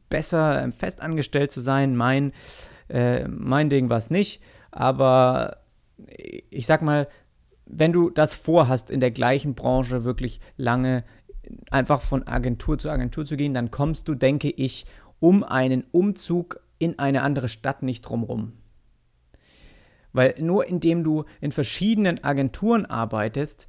besser, 0.09 0.63
ähm, 0.63 0.73
festangestellt 0.73 1.51
zu 1.51 1.61
sein. 1.61 1.97
Mein, 1.97 2.33
äh, 2.89 3.27
mein 3.29 3.71
Ding 3.71 3.91
war 3.91 3.99
es 3.99 4.11
nicht, 4.11 4.43
aber 4.71 5.59
ich 6.51 6.67
sag 6.67 6.83
mal, 6.83 7.09
wenn 7.67 7.93
du 7.93 8.11
das 8.11 8.37
vorhast, 8.37 8.91
in 8.91 9.01
der 9.01 9.11
gleichen 9.11 9.55
Branche 9.55 10.05
wirklich 10.05 10.41
lange 10.57 11.05
einfach 11.71 12.01
von 12.01 12.27
Agentur 12.27 12.79
zu 12.79 12.91
Agentur 12.91 13.25
zu 13.25 13.37
gehen, 13.37 13.55
dann 13.55 13.71
kommst 13.71 14.09
du, 14.09 14.15
denke 14.15 14.51
ich, 14.51 14.87
um 15.21 15.45
einen 15.45 15.85
Umzug 15.93 16.61
in 16.79 16.99
eine 16.99 17.23
andere 17.23 17.49
Stadt 17.49 17.83
nicht 17.83 18.03
drumrum. 18.03 18.53
Weil 20.13 20.35
nur 20.39 20.67
indem 20.67 21.03
du 21.05 21.25
in 21.41 21.53
verschiedenen 21.53 22.23
Agenturen 22.23 22.87
arbeitest, 22.87 23.69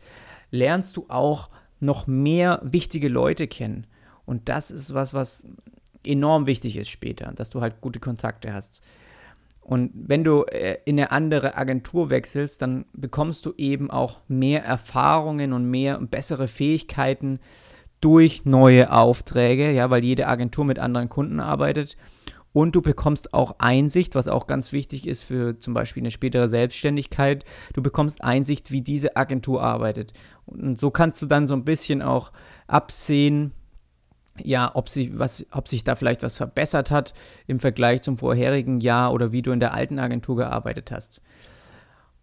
lernst 0.51 0.95
du 0.97 1.05
auch 1.09 1.49
noch 1.85 2.07
mehr 2.07 2.59
wichtige 2.63 3.07
Leute 3.07 3.47
kennen. 3.47 3.87
Und 4.25 4.49
das 4.49 4.71
ist 4.71 4.93
was, 4.93 5.13
was 5.13 5.47
enorm 6.03 6.45
wichtig 6.45 6.77
ist 6.77 6.89
später, 6.89 7.31
dass 7.35 7.49
du 7.49 7.61
halt 7.61 7.81
gute 7.81 7.99
Kontakte 7.99 8.53
hast. 8.53 8.81
Und 9.61 9.91
wenn 9.95 10.23
du 10.23 10.43
äh, 10.43 10.77
in 10.85 10.99
eine 10.99 11.11
andere 11.11 11.57
Agentur 11.57 12.11
wechselst, 12.11 12.61
dann 12.61 12.85
bekommst 12.93 13.45
du 13.47 13.53
eben 13.57 13.89
auch 13.89 14.19
mehr 14.27 14.63
Erfahrungen 14.63 15.53
und 15.53 15.69
mehr 15.69 15.97
und 15.97 16.11
bessere 16.11 16.47
Fähigkeiten 16.47 17.39
durch 17.99 18.45
neue 18.45 18.91
Aufträge, 18.91 19.71
ja, 19.71 19.89
weil 19.89 20.03
jede 20.03 20.27
Agentur 20.27 20.65
mit 20.65 20.77
anderen 20.77 21.09
Kunden 21.09 21.39
arbeitet. 21.39 21.97
Und 22.55 22.73
du 22.73 22.81
bekommst 22.81 23.33
auch 23.33 23.55
Einsicht, 23.57 24.15
was 24.15 24.29
auch 24.29 24.47
ganz 24.47 24.71
wichtig 24.71 25.09
ist 25.09 25.23
für 25.23 25.59
zum 25.59 25.73
Beispiel 25.73 26.01
eine 26.01 26.09
spätere 26.09 26.47
Selbstständigkeit. 26.47 27.43
Du 27.73 27.83
bekommst 27.83 28.23
Einsicht, 28.23 28.71
wie 28.71 28.79
diese 28.79 29.17
Agentur 29.17 29.61
arbeitet. 29.61 30.13
Und 30.45 30.79
so 30.79 30.89
kannst 30.89 31.21
du 31.21 31.25
dann 31.25 31.47
so 31.47 31.53
ein 31.53 31.65
bisschen 31.65 32.01
auch 32.01 32.31
absehen, 32.67 33.51
ja, 34.41 34.71
ob, 34.73 34.87
sie, 34.87 35.19
was, 35.19 35.45
ob 35.51 35.67
sich 35.67 35.83
da 35.83 35.95
vielleicht 35.95 36.23
was 36.23 36.37
verbessert 36.37 36.91
hat 36.91 37.13
im 37.45 37.59
Vergleich 37.59 38.03
zum 38.03 38.17
vorherigen 38.17 38.79
Jahr 38.79 39.11
oder 39.11 39.33
wie 39.33 39.41
du 39.41 39.51
in 39.51 39.59
der 39.59 39.73
alten 39.73 39.99
Agentur 39.99 40.37
gearbeitet 40.37 40.91
hast. 40.91 41.21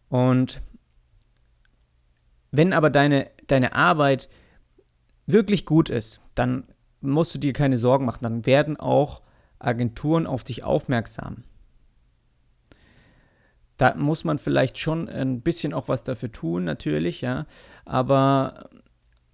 Und 0.08 0.62
wenn 2.52 2.72
aber 2.72 2.88
deine, 2.88 3.30
deine 3.48 3.74
Arbeit 3.74 4.30
wirklich 5.26 5.66
gut 5.66 5.90
ist, 5.90 6.22
dann 6.34 6.64
musst 7.02 7.34
du 7.34 7.38
dir 7.38 7.52
keine 7.52 7.76
Sorgen 7.76 8.06
machen. 8.06 8.22
Dann 8.22 8.46
werden 8.46 8.78
auch 8.78 9.20
Agenturen 9.64 10.26
auf 10.26 10.44
dich 10.44 10.64
aufmerksam. 10.64 11.44
Da 13.76 13.94
muss 13.94 14.24
man 14.24 14.38
vielleicht 14.38 14.78
schon 14.78 15.08
ein 15.08 15.40
bisschen 15.40 15.72
auch 15.72 15.88
was 15.88 16.04
dafür 16.04 16.30
tun, 16.30 16.64
natürlich, 16.64 17.20
ja. 17.20 17.46
Aber 17.84 18.68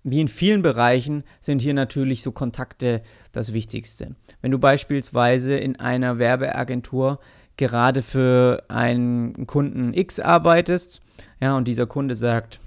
wie 0.05 0.21
in 0.21 0.29
vielen 0.29 0.63
Bereichen 0.63 1.25
sind 1.41 1.61
hier 1.61 1.75
natürlich 1.75 2.23
so 2.23 2.33
Kontakte 2.33 3.03
das 3.33 3.53
Wichtigste. 3.53 4.15
Wenn 4.41 4.51
du 4.51 4.59
beispielsweise 4.59 5.57
in 5.57 5.79
einer 5.79 6.19
Werbeagentur 6.19 7.21
gerade 7.57 8.03
für 8.03 8.65
einen 8.69 9.47
Kunden 9.47 9.93
X 9.93 10.21
arbeitest, 10.21 11.03
ja, 11.41 11.57
und 11.57 11.69
dieser 11.69 11.87
Kunde 11.87 12.15
sagt, 12.15 12.61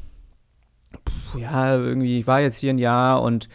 ja, 1.37 1.77
irgendwie, 1.77 2.19
ich 2.19 2.27
war 2.27 2.41
jetzt 2.41 2.59
hier 2.59 2.71
ein 2.71 2.77
Jahr 2.77 3.21
und 3.21 3.47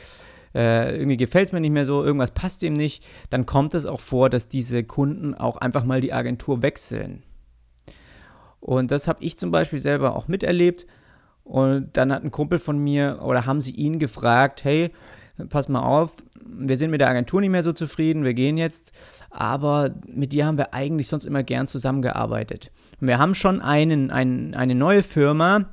äh, 0.57 0.97
irgendwie 0.97 1.19
gefällt 1.19 1.49
es 1.49 1.53
mir 1.53 1.61
nicht 1.61 1.73
mehr 1.73 1.85
so, 1.85 2.03
irgendwas 2.03 2.31
passt 2.31 2.63
ihm 2.63 2.73
nicht, 2.73 3.07
dann 3.29 3.45
kommt 3.45 3.75
es 3.75 3.85
auch 3.85 4.01
vor, 4.01 4.31
dass 4.31 4.49
diese 4.49 4.85
Kunden 4.85 5.35
auch 5.35 5.59
einfach 5.59 5.85
mal 5.85 6.01
die 6.01 6.15
Agentur 6.15 6.63
wechseln. 6.63 7.23
Und 8.61 8.91
das 8.91 9.07
habe 9.07 9.23
ich 9.23 9.39
zum 9.39 9.51
Beispiel 9.51 9.79
selber 9.79 10.17
auch 10.17 10.29
miterlebt. 10.29 10.87
Und 11.45 11.97
dann 11.97 12.11
hat 12.11 12.25
ein 12.25 12.31
Kumpel 12.31 12.59
von 12.59 12.79
mir 12.79 13.21
oder 13.23 13.45
haben 13.45 13.61
sie 13.61 13.73
ihn 13.73 13.99
gefragt, 13.99 14.65
hey, 14.65 14.91
pass 15.51 15.69
mal 15.69 15.83
auf, 15.83 16.15
wir 16.45 16.79
sind 16.79 16.91
mit 16.91 17.01
der 17.01 17.09
Agentur 17.09 17.41
nicht 17.41 17.51
mehr 17.51 17.63
so 17.63 17.73
zufrieden, 17.73 18.25
wir 18.25 18.35
gehen 18.35 18.57
jetzt, 18.57 18.93
aber 19.31 19.91
mit 20.07 20.33
dir 20.33 20.47
haben 20.47 20.57
wir 20.57 20.73
eigentlich 20.73 21.09
sonst 21.09 21.27
immer 21.27 21.43
gern 21.43 21.67
zusammengearbeitet. 21.67 22.73
Und 23.01 23.09
wir 23.09 23.19
haben 23.19 23.35
schon 23.35 23.61
einen, 23.61 24.11
einen, 24.11 24.55
eine 24.55 24.75
neue 24.75 25.03
Firma 25.03 25.67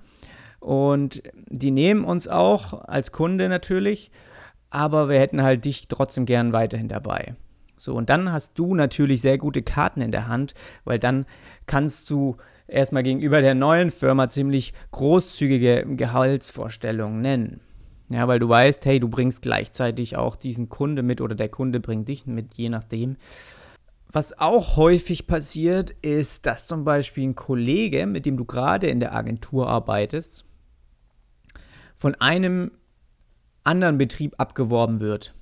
und 0.59 1.23
die 1.47 1.71
nehmen 1.71 2.03
uns 2.03 2.27
auch 2.27 2.85
als 2.85 3.11
Kunde 3.11 3.49
natürlich, 3.49 4.11
aber 4.73 5.09
wir 5.09 5.19
hätten 5.19 5.43
halt 5.43 5.65
dich 5.65 5.87
trotzdem 5.87 6.25
gern 6.25 6.53
weiterhin 6.53 6.87
dabei. 6.87 7.35
So, 7.77 7.93
und 7.95 8.09
dann 8.09 8.31
hast 8.31 8.57
du 8.57 8.75
natürlich 8.75 9.21
sehr 9.21 9.37
gute 9.37 9.61
Karten 9.61 10.01
in 10.01 10.11
der 10.11 10.27
Hand, 10.27 10.53
weil 10.85 10.99
dann 10.99 11.25
kannst 11.65 12.09
du 12.09 12.37
erstmal 12.67 13.03
gegenüber 13.03 13.41
der 13.41 13.55
neuen 13.55 13.91
Firma 13.91 14.29
ziemlich 14.29 14.73
großzügige 14.91 15.85
Gehaltsvorstellungen 15.95 17.21
nennen. 17.21 17.59
Ja, 18.09 18.27
weil 18.27 18.39
du 18.39 18.47
weißt, 18.49 18.85
hey, 18.85 18.99
du 18.99 19.09
bringst 19.09 19.41
gleichzeitig 19.41 20.17
auch 20.17 20.35
diesen 20.35 20.69
Kunde 20.69 21.03
mit 21.03 21.21
oder 21.21 21.35
der 21.35 21.49
Kunde 21.49 21.79
bringt 21.79 22.07
dich 22.07 22.25
mit, 22.25 22.53
je 22.55 22.69
nachdem. 22.69 23.17
Was 24.11 24.39
auch 24.39 24.75
häufig 24.75 25.25
passiert, 25.25 25.91
ist, 26.01 26.45
dass 26.45 26.67
zum 26.67 26.83
Beispiel 26.83 27.27
ein 27.27 27.35
Kollege, 27.35 28.05
mit 28.05 28.25
dem 28.25 28.37
du 28.37 28.45
gerade 28.45 28.87
in 28.87 28.99
der 28.99 29.15
Agentur 29.15 29.67
arbeitest, 29.67 30.45
von 31.97 32.13
einem 32.15 32.71
anderen 33.63 33.97
Betrieb 33.97 34.35
abgeworben 34.37 34.99
wird 34.99 35.33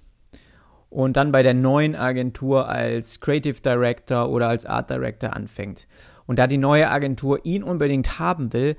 und 0.89 1.17
dann 1.17 1.31
bei 1.31 1.41
der 1.41 1.53
neuen 1.53 1.95
Agentur 1.95 2.67
als 2.67 3.21
Creative 3.21 3.61
Director 3.61 4.29
oder 4.29 4.49
als 4.49 4.65
Art 4.65 4.89
Director 4.89 5.35
anfängt. 5.35 5.87
Und 6.27 6.37
da 6.37 6.47
die 6.47 6.57
neue 6.57 6.89
Agentur 6.89 7.39
ihn 7.45 7.63
unbedingt 7.63 8.19
haben 8.19 8.53
will, 8.53 8.75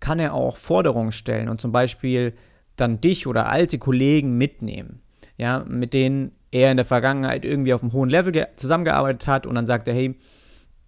kann 0.00 0.18
er 0.18 0.34
auch 0.34 0.56
Forderungen 0.56 1.12
stellen 1.12 1.48
und 1.48 1.60
zum 1.60 1.72
Beispiel 1.72 2.34
dann 2.76 3.00
dich 3.00 3.26
oder 3.26 3.48
alte 3.48 3.78
Kollegen 3.78 4.36
mitnehmen, 4.36 5.00
ja, 5.36 5.64
mit 5.66 5.94
denen 5.94 6.32
er 6.50 6.72
in 6.72 6.76
der 6.76 6.86
Vergangenheit 6.86 7.44
irgendwie 7.44 7.72
auf 7.72 7.82
einem 7.82 7.92
hohen 7.92 8.10
Level 8.10 8.48
zusammengearbeitet 8.56 9.26
hat 9.28 9.46
und 9.46 9.54
dann 9.54 9.66
sagt 9.66 9.86
er, 9.86 9.94
hey, 9.94 10.16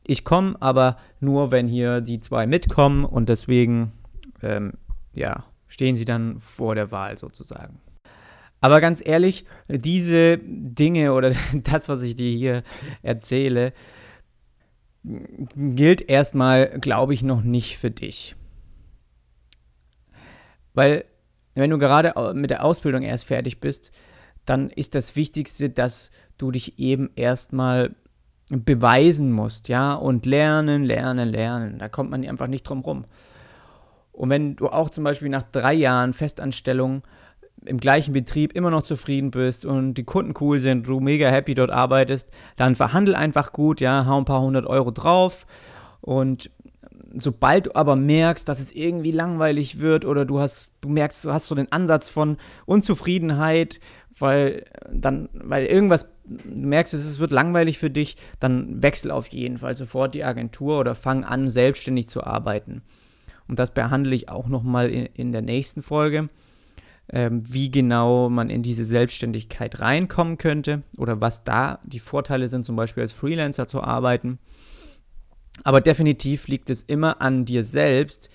ich 0.06 0.24
komme, 0.24 0.56
aber 0.60 0.96
nur, 1.20 1.52
wenn 1.52 1.68
hier 1.68 2.00
die 2.00 2.18
zwei 2.18 2.46
mitkommen 2.46 3.04
und 3.04 3.28
deswegen, 3.28 3.92
ähm, 4.42 4.72
ja, 5.14 5.44
stehen 5.68 5.96
sie 5.96 6.04
dann 6.04 6.40
vor 6.40 6.74
der 6.74 6.90
Wahl 6.90 7.16
sozusagen. 7.16 7.80
Aber 8.64 8.80
ganz 8.80 9.02
ehrlich, 9.04 9.44
diese 9.68 10.38
Dinge 10.38 11.12
oder 11.12 11.34
das, 11.52 11.90
was 11.90 12.02
ich 12.02 12.14
dir 12.14 12.34
hier 12.34 12.62
erzähle, 13.02 13.74
gilt 15.02 16.00
erstmal, 16.08 16.78
glaube 16.80 17.12
ich, 17.12 17.22
noch 17.22 17.42
nicht 17.42 17.76
für 17.76 17.90
dich. 17.90 18.36
Weil, 20.72 21.04
wenn 21.54 21.68
du 21.68 21.76
gerade 21.76 22.14
mit 22.32 22.48
der 22.48 22.64
Ausbildung 22.64 23.02
erst 23.02 23.26
fertig 23.26 23.60
bist, 23.60 23.92
dann 24.46 24.70
ist 24.70 24.94
das 24.94 25.14
Wichtigste, 25.14 25.68
dass 25.68 26.10
du 26.38 26.50
dich 26.50 26.78
eben 26.78 27.10
erstmal 27.16 27.94
beweisen 28.48 29.30
musst, 29.30 29.68
ja, 29.68 29.92
und 29.92 30.24
lernen, 30.24 30.84
lernen, 30.84 31.28
lernen. 31.28 31.78
Da 31.78 31.90
kommt 31.90 32.10
man 32.10 32.26
einfach 32.26 32.46
nicht 32.46 32.62
drum 32.62 32.80
rum. 32.80 33.04
Und 34.12 34.30
wenn 34.30 34.56
du 34.56 34.70
auch 34.70 34.88
zum 34.88 35.04
Beispiel 35.04 35.28
nach 35.28 35.42
drei 35.42 35.74
Jahren 35.74 36.14
Festanstellung 36.14 37.02
im 37.64 37.78
gleichen 37.78 38.12
Betrieb 38.12 38.52
immer 38.54 38.70
noch 38.70 38.82
zufrieden 38.82 39.30
bist 39.30 39.64
und 39.64 39.94
die 39.94 40.04
Kunden 40.04 40.34
cool 40.40 40.60
sind, 40.60 40.86
du 40.86 41.00
mega 41.00 41.28
happy 41.28 41.54
dort 41.54 41.70
arbeitest, 41.70 42.30
dann 42.56 42.74
verhandel 42.74 43.14
einfach 43.14 43.52
gut, 43.52 43.80
ja, 43.80 44.06
hau 44.06 44.18
ein 44.18 44.24
paar 44.24 44.42
hundert 44.42 44.66
Euro 44.66 44.90
drauf 44.90 45.46
und 46.00 46.50
sobald 47.14 47.66
du 47.66 47.74
aber 47.74 47.96
merkst, 47.96 48.48
dass 48.48 48.60
es 48.60 48.72
irgendwie 48.72 49.12
langweilig 49.12 49.78
wird 49.78 50.04
oder 50.04 50.24
du 50.24 50.40
hast, 50.40 50.74
du 50.80 50.88
merkst, 50.88 51.24
du 51.24 51.32
hast 51.32 51.46
so 51.46 51.54
den 51.54 51.70
Ansatz 51.72 52.08
von 52.08 52.36
Unzufriedenheit, 52.66 53.80
weil 54.18 54.64
dann, 54.92 55.28
weil 55.32 55.66
irgendwas 55.66 56.10
du 56.24 56.66
merkst, 56.66 56.94
es 56.94 57.18
wird 57.18 57.32
langweilig 57.32 57.78
für 57.78 57.90
dich, 57.90 58.16
dann 58.40 58.82
wechsel 58.82 59.10
auf 59.10 59.28
jeden 59.28 59.58
Fall 59.58 59.74
sofort 59.76 60.14
die 60.14 60.24
Agentur 60.24 60.78
oder 60.78 60.94
fang 60.94 61.24
an, 61.24 61.48
selbstständig 61.48 62.08
zu 62.08 62.24
arbeiten. 62.24 62.82
Und 63.46 63.58
das 63.58 63.72
behandle 63.72 64.14
ich 64.14 64.28
auch 64.28 64.48
nochmal 64.48 64.90
in, 64.90 65.06
in 65.14 65.32
der 65.32 65.42
nächsten 65.42 65.82
Folge. 65.82 66.30
Ähm, 67.12 67.42
wie 67.46 67.70
genau 67.70 68.28
man 68.28 68.50
in 68.50 68.62
diese 68.62 68.84
Selbstständigkeit 68.84 69.80
reinkommen 69.80 70.38
könnte 70.38 70.82
oder 70.98 71.20
was 71.20 71.44
da 71.44 71.80
die 71.84 71.98
Vorteile 71.98 72.48
sind, 72.48 72.64
zum 72.64 72.76
Beispiel 72.76 73.02
als 73.02 73.12
Freelancer 73.12 73.68
zu 73.68 73.82
arbeiten. 73.82 74.38
Aber 75.62 75.80
definitiv 75.80 76.48
liegt 76.48 76.70
es 76.70 76.82
immer 76.82 77.20
an 77.20 77.44
dir 77.44 77.62
selbst, 77.62 78.30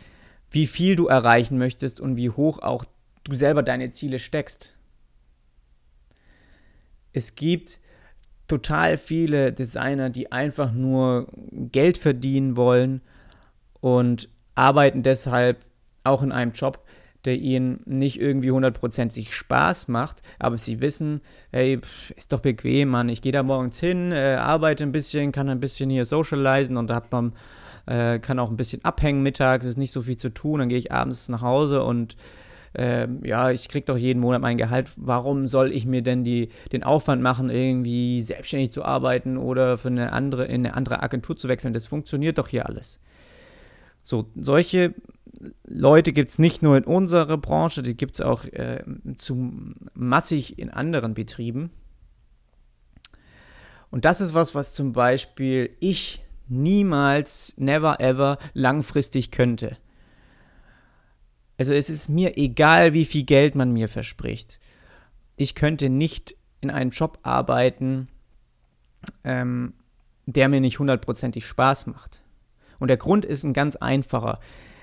wie 0.51 0.67
viel 0.67 0.95
du 0.95 1.07
erreichen 1.07 1.57
möchtest 1.57 1.99
und 1.99 2.15
wie 2.15 2.29
hoch 2.29 2.59
auch 2.59 2.85
du 3.23 3.33
selber 3.33 3.63
deine 3.63 3.91
Ziele 3.91 4.19
steckst. 4.19 4.75
Es 7.11 7.35
gibt 7.35 7.79
total 8.47 8.97
viele 8.97 9.51
Designer, 9.51 10.09
die 10.09 10.31
einfach 10.31 10.71
nur 10.71 11.27
Geld 11.51 11.97
verdienen 11.97 12.55
wollen 12.55 13.01
und 13.81 14.29
arbeiten 14.55 15.03
deshalb 15.03 15.65
auch 16.03 16.23
in 16.23 16.31
einem 16.31 16.53
Job, 16.53 16.83
der 17.25 17.37
ihnen 17.37 17.81
nicht 17.85 18.19
irgendwie 18.19 18.51
hundertprozentig 18.51 19.35
Spaß 19.35 19.87
macht, 19.87 20.21
aber 20.39 20.57
sie 20.57 20.79
wissen, 20.79 21.21
hey, 21.51 21.79
ist 22.15 22.31
doch 22.31 22.39
bequem, 22.39 22.89
Mann, 22.89 23.09
ich 23.09 23.21
gehe 23.21 23.31
da 23.31 23.43
morgens 23.43 23.79
hin, 23.79 24.11
äh, 24.11 24.35
arbeite 24.35 24.83
ein 24.83 24.91
bisschen, 24.91 25.31
kann 25.31 25.49
ein 25.49 25.59
bisschen 25.59 25.89
hier 25.89 26.05
socialisen 26.05 26.77
und 26.77 26.91
hab 26.91 27.09
dann, 27.09 27.33
äh, 27.85 28.19
kann 28.19 28.39
auch 28.39 28.49
ein 28.49 28.57
bisschen 28.57 28.83
abhängen 28.85 29.21
mittags, 29.21 29.65
ist 29.65 29.77
nicht 29.77 29.91
so 29.91 30.01
viel 30.01 30.17
zu 30.17 30.29
tun, 30.29 30.59
dann 30.59 30.69
gehe 30.69 30.79
ich 30.79 30.91
abends 30.91 31.29
nach 31.29 31.41
Hause 31.41 31.83
und 31.83 32.15
äh, 32.73 33.07
ja, 33.23 33.49
ich 33.49 33.67
kriege 33.67 33.85
doch 33.85 33.97
jeden 33.97 34.19
Monat 34.19 34.41
mein 34.41 34.57
Gehalt, 34.57 34.91
warum 34.95 35.47
soll 35.47 35.71
ich 35.71 35.85
mir 35.85 36.01
denn 36.01 36.23
die, 36.23 36.49
den 36.71 36.83
Aufwand 36.83 37.21
machen, 37.21 37.49
irgendwie 37.49 38.21
selbstständig 38.21 38.71
zu 38.71 38.85
arbeiten 38.85 39.37
oder 39.37 39.77
für 39.77 39.87
eine 39.87 40.13
andere, 40.13 40.45
in 40.45 40.65
eine 40.65 40.75
andere 40.75 41.01
Agentur 41.01 41.35
zu 41.35 41.47
wechseln? 41.47 41.73
Das 41.73 41.87
funktioniert 41.87 42.37
doch 42.37 42.47
hier 42.47 42.67
alles. 42.67 42.99
So, 44.03 44.27
solche 44.35 44.93
Leute 45.65 46.13
gibt 46.13 46.29
es 46.29 46.39
nicht 46.39 46.61
nur 46.61 46.77
in 46.77 46.83
unserer 46.83 47.37
Branche, 47.37 47.81
die 47.81 47.95
gibt 47.95 48.19
es 48.19 48.21
auch 48.25 48.45
äh, 48.45 48.83
zu 49.15 49.73
massig 49.93 50.59
in 50.59 50.69
anderen 50.69 51.13
Betrieben. 51.13 51.71
Und 53.91 54.05
das 54.05 54.21
ist 54.21 54.33
was, 54.33 54.53
was 54.55 54.73
zum 54.73 54.93
Beispiel 54.93 55.75
ich 55.79 56.21
niemals, 56.47 57.53
never 57.57 57.99
ever 57.99 58.37
langfristig 58.53 59.31
könnte. 59.31 59.77
Also 61.57 61.73
es 61.73 61.89
ist 61.89 62.07
mir 62.09 62.37
egal, 62.37 62.93
wie 62.93 63.05
viel 63.05 63.23
Geld 63.23 63.55
man 63.55 63.71
mir 63.71 63.89
verspricht. 63.89 64.59
Ich 65.35 65.55
könnte 65.55 65.89
nicht 65.89 66.35
in 66.61 66.69
einem 66.69 66.91
Job 66.91 67.19
arbeiten, 67.23 68.07
ähm, 69.23 69.73
der 70.25 70.49
mir 70.49 70.61
nicht 70.61 70.79
hundertprozentig 70.79 71.45
Spaß 71.45 71.87
macht. 71.87 72.21
Und 72.79 72.87
der 72.87 72.97
Grund 72.97 73.25
ist 73.25 73.43
ein 73.43 73.53
ganz 73.53 73.75
einfacher. 73.75 74.39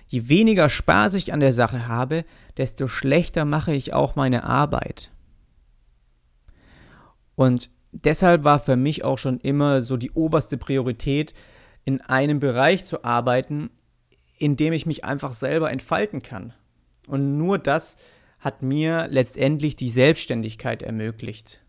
Je 0.09 0.29
weniger 0.29 0.69
Spaß 0.69 1.15
ich 1.15 1.33
an 1.33 1.41
der 1.41 1.53
Sache 1.53 1.89
habe, 1.89 2.25
desto 2.57 2.87
schlechter 2.87 3.45
mache 3.45 3.73
ich 3.73 3.93
auch 3.93 4.17
meine 4.17 4.45
Arbeit. 4.45 5.11
Und 7.35 7.71
deshalb 7.93 8.45
war 8.45 8.59
für 8.59 8.77
mich 8.77 9.05
auch 9.05 9.19
schon 9.19 9.41
immer 9.41 9.83
so 9.83 9.97
die 9.97 10.13
oberste 10.13 10.57
Priorität, 10.57 11.35
in 11.85 12.01
einem 12.01 12.41
Bereich 12.41 12.85
zu 12.85 13.05
arbeiten, 13.05 13.71
in 14.39 14.57
dem 14.57 14.73
ich 14.73 14.87
mich 14.87 15.05
einfach 15.05 15.33
selber 15.33 15.71
entfalten 15.71 16.23
kann. 16.23 16.53
Und 17.07 17.39
nur 17.39 17.59
das 17.59 17.97
hat 18.41 18.63
mir 18.63 19.09
letztendlich 19.09 19.77
die 19.77 19.89
Selbstständigkeit 19.89 20.83
ermöglicht. 20.83 21.61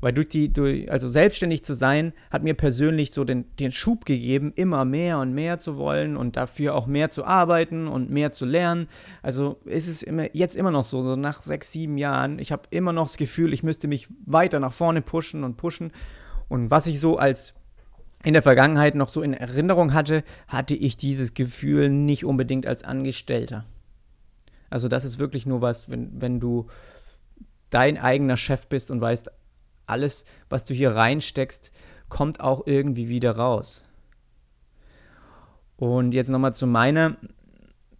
Weil 0.00 0.12
durch 0.12 0.28
die, 0.28 0.52
durch, 0.52 0.90
also 0.90 1.08
selbstständig 1.08 1.64
zu 1.64 1.74
sein, 1.74 2.12
hat 2.30 2.44
mir 2.44 2.54
persönlich 2.54 3.12
so 3.12 3.24
den, 3.24 3.44
den 3.56 3.72
Schub 3.72 4.04
gegeben, 4.04 4.52
immer 4.54 4.84
mehr 4.84 5.18
und 5.18 5.34
mehr 5.34 5.58
zu 5.58 5.76
wollen 5.76 6.16
und 6.16 6.36
dafür 6.36 6.74
auch 6.74 6.86
mehr 6.86 7.10
zu 7.10 7.24
arbeiten 7.24 7.88
und 7.88 8.10
mehr 8.10 8.30
zu 8.30 8.44
lernen. 8.44 8.88
Also 9.22 9.58
ist 9.64 9.88
es 9.88 10.02
immer, 10.02 10.34
jetzt 10.34 10.56
immer 10.56 10.70
noch 10.70 10.84
so, 10.84 11.02
so 11.02 11.16
nach 11.16 11.42
sechs, 11.42 11.72
sieben 11.72 11.98
Jahren, 11.98 12.38
ich 12.38 12.52
habe 12.52 12.62
immer 12.70 12.92
noch 12.92 13.06
das 13.06 13.16
Gefühl, 13.16 13.52
ich 13.52 13.62
müsste 13.62 13.88
mich 13.88 14.08
weiter 14.24 14.60
nach 14.60 14.72
vorne 14.72 15.02
pushen 15.02 15.42
und 15.42 15.56
pushen. 15.56 15.90
Und 16.48 16.70
was 16.70 16.86
ich 16.86 17.00
so 17.00 17.16
als 17.16 17.54
in 18.24 18.32
der 18.32 18.42
Vergangenheit 18.42 18.94
noch 18.94 19.08
so 19.08 19.22
in 19.22 19.34
Erinnerung 19.34 19.94
hatte, 19.94 20.24
hatte 20.48 20.74
ich 20.74 20.96
dieses 20.96 21.34
Gefühl 21.34 21.88
nicht 21.88 22.24
unbedingt 22.24 22.66
als 22.66 22.84
Angestellter. 22.84 23.64
Also 24.70 24.88
das 24.88 25.04
ist 25.04 25.18
wirklich 25.18 25.46
nur 25.46 25.60
was, 25.60 25.90
wenn, 25.90 26.20
wenn 26.20 26.40
du 26.40 26.66
dein 27.70 27.98
eigener 27.98 28.36
Chef 28.36 28.66
bist 28.66 28.90
und 28.90 29.00
weißt, 29.00 29.30
alles, 29.88 30.24
was 30.48 30.64
du 30.64 30.74
hier 30.74 30.94
reinsteckst, 30.94 31.72
kommt 32.08 32.40
auch 32.40 32.66
irgendwie 32.66 33.08
wieder 33.08 33.36
raus. 33.36 33.84
Und 35.76 36.12
jetzt 36.12 36.28
nochmal 36.28 36.54
zu 36.54 36.66
meiner 36.66 37.16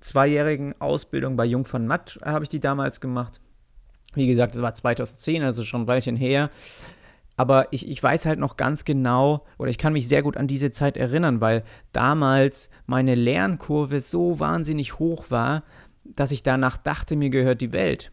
zweijährigen 0.01 0.75
Ausbildung 0.81 1.37
bei 1.37 1.45
Jung 1.45 1.65
von 1.65 1.87
Matt 1.87 2.19
habe 2.25 2.45
ich 2.45 2.49
die 2.49 2.61
damals 2.61 3.01
gemacht. 3.01 3.41
Wie 4.15 4.27
gesagt, 4.27 4.55
das 4.55 4.63
war 4.63 4.75
2010, 4.75 5.43
also 5.43 5.63
schon 5.63 5.83
ein 5.83 5.87
Weilchen 5.87 6.17
her. 6.17 6.51
Aber 7.37 7.73
ich, 7.73 7.89
ich 7.89 8.03
weiß 8.03 8.27
halt 8.27 8.41
noch 8.41 8.57
ganz 8.57 8.85
genau, 8.85 9.47
oder 9.59 9.71
ich 9.71 9.79
kann 9.79 9.93
mich 9.93 10.09
sehr 10.09 10.23
gut 10.23 10.37
an 10.37 10.49
diese 10.49 10.73
Zeit 10.73 10.97
erinnern, 10.97 11.41
weil 11.41 11.63
damals 11.93 12.69
meine 12.87 13.15
Lernkurve 13.15 14.01
so 14.01 14.41
wahnsinnig 14.41 14.99
hoch 14.99 15.31
war, 15.31 15.63
dass 16.05 16.33
ich 16.33 16.43
danach 16.43 16.77
dachte, 16.77 17.15
mir 17.15 17.31
gehört 17.31 17.61
die 17.61 17.73
Welt. 17.73 18.11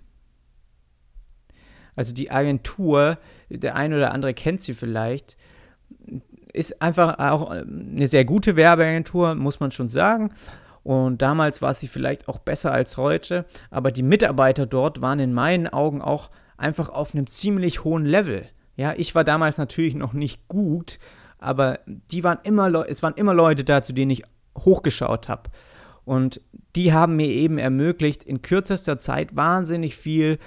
Also 1.95 2.13
die 2.13 2.31
Agentur, 2.31 3.17
der 3.49 3.75
eine 3.75 3.95
oder 3.95 4.12
andere 4.12 4.34
kennt 4.34 4.62
sie 4.62 4.73
vielleicht, 4.73 5.38
ist 6.53 6.81
einfach 6.81 7.19
auch 7.19 7.49
eine 7.49 8.08
sehr 8.08 8.25
gute 8.25 8.55
Werbeagentur, 8.55 9.36
muss 9.36 9.60
man 9.60 9.71
schon 9.71 9.89
sagen. 9.89 10.31
Und 10.84 11.21
damals 11.21 11.62
war 11.62 11.73
sie 11.73 11.88
vielleicht 11.88 12.27
auch 12.27 12.38
besser 12.38 12.71
als 12.71 12.97
heute, 12.97 13.45
aber 13.71 13.91
die 13.91 14.03
Mitarbeiter 14.03 14.65
dort 14.65 15.01
waren 15.01 15.19
in 15.19 15.34
meinen 15.34 15.67
Augen 15.67 16.01
auch 16.01 16.29
einfach 16.58 16.89
auf 16.89 17.13
einem 17.13 17.27
ziemlich 17.27 17.84
hohen 17.84 18.05
Level. 18.05 18.45
Ja, 18.75 18.93
ich 18.95 19.15
war 19.15 19.23
damals 19.23 19.58
natürlich 19.58 19.95
noch 19.95 20.13
nicht 20.13 20.47
gut, 20.47 20.99
aber 21.39 21.79
die 21.86 22.23
waren 22.23 22.38
immer 22.43 22.88
es 22.88 23.01
waren 23.01 23.15
immer 23.15 23.34
Leute 23.34 23.63
da, 23.63 23.81
zu 23.81 23.93
denen 23.93 24.12
ich 24.12 24.23
hochgeschaut 24.58 25.27
habe. 25.27 25.49
Und 26.03 26.39
die 26.75 26.93
haben 26.93 27.15
mir 27.15 27.27
eben 27.27 27.58
ermöglicht, 27.58 28.23
in 28.23 28.41
kürzester 28.41 28.97
Zeit 28.97 29.36
wahnsinnig 29.36 29.95
viel 29.95 30.38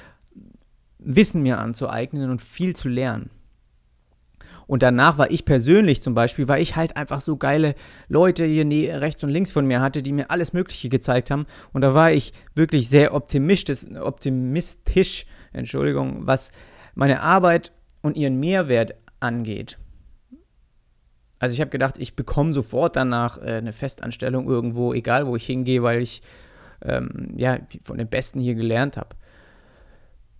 Wissen 0.99 1.43
mir 1.43 1.59
anzueignen 1.59 2.31
und 2.31 2.43
viel 2.43 2.75
zu 2.75 2.89
lernen. 2.89 3.31
Und 4.69 4.83
danach 4.83 5.17
war 5.17 5.31
ich 5.31 5.47
persönlich 5.47 6.03
zum 6.03 6.15
Beispiel, 6.15 6.47
weil 6.47 6.61
ich 6.61 6.77
halt 6.77 6.97
einfach 6.97 7.23
so 7.23 7.39
geile 7.39 7.75
Leute 8.09 8.45
hier 8.45 8.67
rechts 9.01 9.25
und 9.25 9.31
links 9.31 9.51
von 9.51 9.67
mir 9.67 9.81
hatte, 9.81 10.03
die 10.03 10.13
mir 10.13 10.31
alles 10.31 10.53
Mögliche 10.53 10.91
gezeigt 10.91 11.31
haben. 11.31 11.47
Und 11.73 11.81
da 11.81 11.95
war 11.95 12.13
ich 12.13 12.35
wirklich 12.55 12.91
sehr 12.91 13.15
optimistisch, 13.15 13.87
optimistisch, 13.99 15.25
Entschuldigung, 15.55 16.27
was 16.27 16.53
meine 16.95 17.23
Arbeit 17.23 17.73
und 18.03 18.19
ihren 18.19 18.39
Mehrwert 18.39 18.95
angeht. 19.21 19.79
Also 21.39 21.55
ich 21.55 21.61
habe 21.61 21.71
gedacht, 21.71 21.99
ich 21.99 22.15
bekomme 22.15 22.53
sofort 22.53 22.97
danach 22.97 23.39
äh, 23.39 23.57
eine 23.57 23.73
Festanstellung 23.73 24.49
irgendwo, 24.49 24.93
egal 24.93 25.27
wo 25.27 25.37
ich 25.37 25.47
hingehe, 25.47 25.83
weil 25.83 26.03
ich 26.03 26.21
ähm, 26.83 27.33
ja 27.37 27.59
von 27.85 27.97
den 27.97 28.09
Besten 28.09 28.41
hier 28.41 28.55
gelernt 28.55 28.97
habe. 28.97 29.17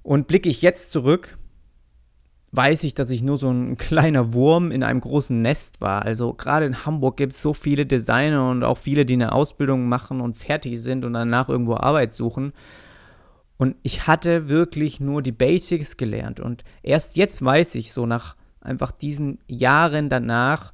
Und 0.09 0.27
blicke 0.27 0.49
ich 0.49 0.63
jetzt 0.63 0.91
zurück, 0.91 1.37
weiß 2.53 2.85
ich, 2.85 2.95
dass 2.95 3.11
ich 3.11 3.23
nur 3.23 3.37
so 3.37 3.51
ein 3.51 3.77
kleiner 3.77 4.33
Wurm 4.33 4.71
in 4.71 4.83
einem 4.83 5.03
großen 5.03 5.43
Nest 5.43 5.83
war. 5.83 6.01
Also 6.01 6.33
gerade 6.33 6.65
in 6.65 6.87
Hamburg 6.87 7.19
gibt 7.19 7.35
es 7.35 7.43
so 7.43 7.53
viele 7.53 7.85
Designer 7.85 8.49
und 8.49 8.65
auch 8.65 8.79
viele, 8.79 9.05
die 9.05 9.13
eine 9.13 9.33
Ausbildung 9.33 9.87
machen 9.87 10.23
und 10.23 10.35
fertig 10.35 10.81
sind 10.81 11.05
und 11.05 11.13
danach 11.13 11.51
irgendwo 11.51 11.77
Arbeit 11.77 12.15
suchen. 12.15 12.55
Und 13.59 13.77
ich 13.83 14.07
hatte 14.07 14.49
wirklich 14.49 14.99
nur 14.99 15.21
die 15.21 15.31
Basics 15.31 15.99
gelernt. 15.99 16.41
Und 16.41 16.65
erst 16.83 17.19
jetzt 17.19 17.45
weiß 17.45 17.75
ich 17.75 17.93
so 17.93 18.07
nach 18.07 18.35
einfach 18.63 18.93
diesen 18.93 19.41
Jahren 19.47 20.09
danach, 20.09 20.73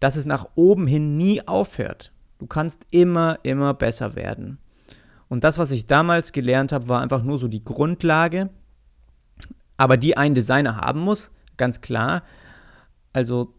dass 0.00 0.16
es 0.16 0.26
nach 0.26 0.48
oben 0.56 0.88
hin 0.88 1.16
nie 1.16 1.46
aufhört. 1.46 2.12
Du 2.40 2.48
kannst 2.48 2.88
immer, 2.90 3.38
immer 3.44 3.72
besser 3.72 4.16
werden. 4.16 4.58
Und 5.28 5.44
das, 5.44 5.58
was 5.58 5.70
ich 5.70 5.86
damals 5.86 6.32
gelernt 6.32 6.72
habe, 6.72 6.88
war 6.88 7.02
einfach 7.02 7.22
nur 7.22 7.38
so 7.38 7.46
die 7.46 7.64
Grundlage, 7.64 8.50
aber 9.76 9.96
die 9.96 10.16
ein 10.16 10.34
Designer 10.34 10.76
haben 10.76 11.00
muss, 11.00 11.30
ganz 11.56 11.80
klar. 11.80 12.22
Also 13.12 13.54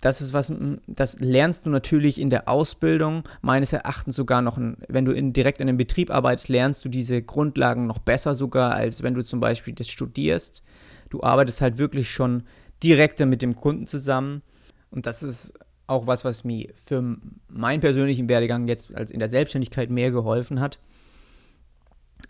das 0.00 0.22
ist 0.22 0.32
was, 0.32 0.52
das 0.86 1.20
lernst 1.20 1.66
du 1.66 1.70
natürlich 1.70 2.20
in 2.20 2.30
der 2.30 2.48
Ausbildung, 2.48 3.24
meines 3.42 3.72
Erachtens 3.72 4.16
sogar 4.16 4.40
noch, 4.40 4.58
wenn 4.88 5.04
du 5.04 5.12
in, 5.12 5.32
direkt 5.34 5.60
in 5.60 5.68
einem 5.68 5.76
Betrieb 5.76 6.10
arbeitest, 6.10 6.48
lernst 6.48 6.84
du 6.84 6.88
diese 6.88 7.20
Grundlagen 7.22 7.86
noch 7.86 7.98
besser 7.98 8.34
sogar, 8.34 8.72
als 8.72 9.02
wenn 9.02 9.14
du 9.14 9.22
zum 9.22 9.40
Beispiel 9.40 9.74
das 9.74 9.88
studierst. 9.88 10.62
Du 11.10 11.22
arbeitest 11.22 11.60
halt 11.60 11.76
wirklich 11.76 12.10
schon 12.10 12.44
direkter 12.82 13.26
mit 13.26 13.42
dem 13.42 13.56
Kunden 13.56 13.86
zusammen. 13.86 14.42
Und 14.90 15.04
das 15.04 15.22
ist 15.22 15.52
auch 15.86 16.06
was, 16.06 16.24
was 16.24 16.44
mir 16.44 16.72
für 16.82 17.18
meinen 17.48 17.80
persönlichen 17.80 18.28
Werdegang 18.28 18.68
jetzt 18.68 18.94
als 18.94 19.10
in 19.10 19.18
der 19.18 19.28
Selbstständigkeit 19.28 19.90
mehr 19.90 20.10
geholfen 20.10 20.60
hat. 20.60 20.78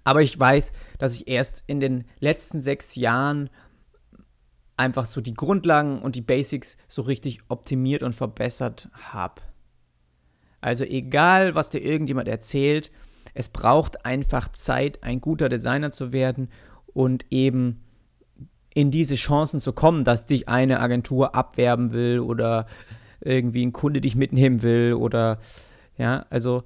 Aber 0.04 0.22
ich 0.22 0.38
weiß, 0.38 0.72
dass 0.98 1.14
ich 1.14 1.28
erst 1.28 1.64
in 1.66 1.80
den 1.80 2.04
letzten 2.18 2.60
sechs 2.60 2.96
Jahren 2.96 3.50
einfach 4.76 5.04
so 5.04 5.20
die 5.20 5.34
Grundlagen 5.34 6.00
und 6.00 6.16
die 6.16 6.22
Basics 6.22 6.78
so 6.88 7.02
richtig 7.02 7.40
optimiert 7.48 8.02
und 8.02 8.14
verbessert 8.14 8.88
habe. 8.94 9.42
Also 10.60 10.84
egal, 10.84 11.54
was 11.54 11.70
dir 11.70 11.80
irgendjemand 11.80 12.28
erzählt, 12.28 12.90
es 13.34 13.48
braucht 13.48 14.04
einfach 14.04 14.48
Zeit, 14.48 15.02
ein 15.02 15.20
guter 15.20 15.48
Designer 15.48 15.90
zu 15.90 16.12
werden 16.12 16.48
und 16.86 17.26
eben 17.30 17.82
in 18.74 18.90
diese 18.90 19.14
Chancen 19.16 19.60
zu 19.60 19.72
kommen, 19.72 20.04
dass 20.04 20.26
dich 20.26 20.48
eine 20.48 20.80
Agentur 20.80 21.34
abwerben 21.34 21.92
will 21.92 22.20
oder 22.20 22.66
irgendwie 23.20 23.64
ein 23.64 23.72
Kunde 23.72 24.00
dich 24.00 24.16
mitnehmen 24.16 24.62
will 24.62 24.94
oder 24.94 25.38
ja, 25.98 26.24
also 26.30 26.64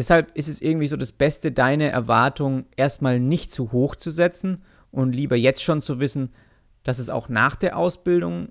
deshalb 0.00 0.34
ist 0.34 0.48
es 0.48 0.62
irgendwie 0.62 0.88
so 0.88 0.96
das 0.96 1.12
Beste, 1.12 1.52
deine 1.52 1.90
Erwartungen 1.90 2.64
erstmal 2.74 3.20
nicht 3.20 3.52
zu 3.52 3.70
hoch 3.70 3.94
zu 3.94 4.10
setzen 4.10 4.62
und 4.90 5.12
lieber 5.12 5.36
jetzt 5.36 5.62
schon 5.62 5.82
zu 5.82 6.00
wissen, 6.00 6.30
dass 6.84 6.98
es 6.98 7.10
auch 7.10 7.28
nach 7.28 7.54
der 7.54 7.76
Ausbildung 7.76 8.48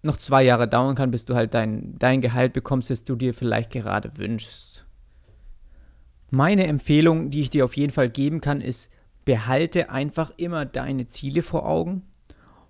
noch 0.00 0.16
zwei 0.16 0.42
Jahre 0.42 0.66
dauern 0.66 0.96
kann, 0.96 1.10
bis 1.10 1.26
du 1.26 1.34
halt 1.34 1.52
dein, 1.52 1.98
dein 1.98 2.22
Gehalt 2.22 2.54
bekommst, 2.54 2.88
das 2.88 3.04
du 3.04 3.16
dir 3.16 3.34
vielleicht 3.34 3.70
gerade 3.70 4.16
wünschst. 4.16 4.86
Meine 6.30 6.66
Empfehlung, 6.66 7.28
die 7.28 7.42
ich 7.42 7.50
dir 7.50 7.66
auf 7.66 7.76
jeden 7.76 7.92
Fall 7.92 8.08
geben 8.08 8.40
kann, 8.40 8.62
ist, 8.62 8.90
behalte 9.26 9.90
einfach 9.90 10.32
immer 10.38 10.64
deine 10.64 11.06
Ziele 11.06 11.42
vor 11.42 11.68
Augen 11.68 12.06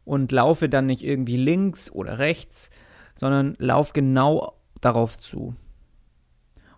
und 0.05 0.33
laufe 0.33 0.69
dann 0.69 0.87
nicht 0.87 1.05
irgendwie 1.05 1.37
links 1.37 1.89
oder 1.89 2.19
rechts, 2.19 2.71
sondern 3.15 3.55
lauf 3.61 3.93
genau 3.93 4.55
darauf 4.81 5.17
zu. 5.19 5.55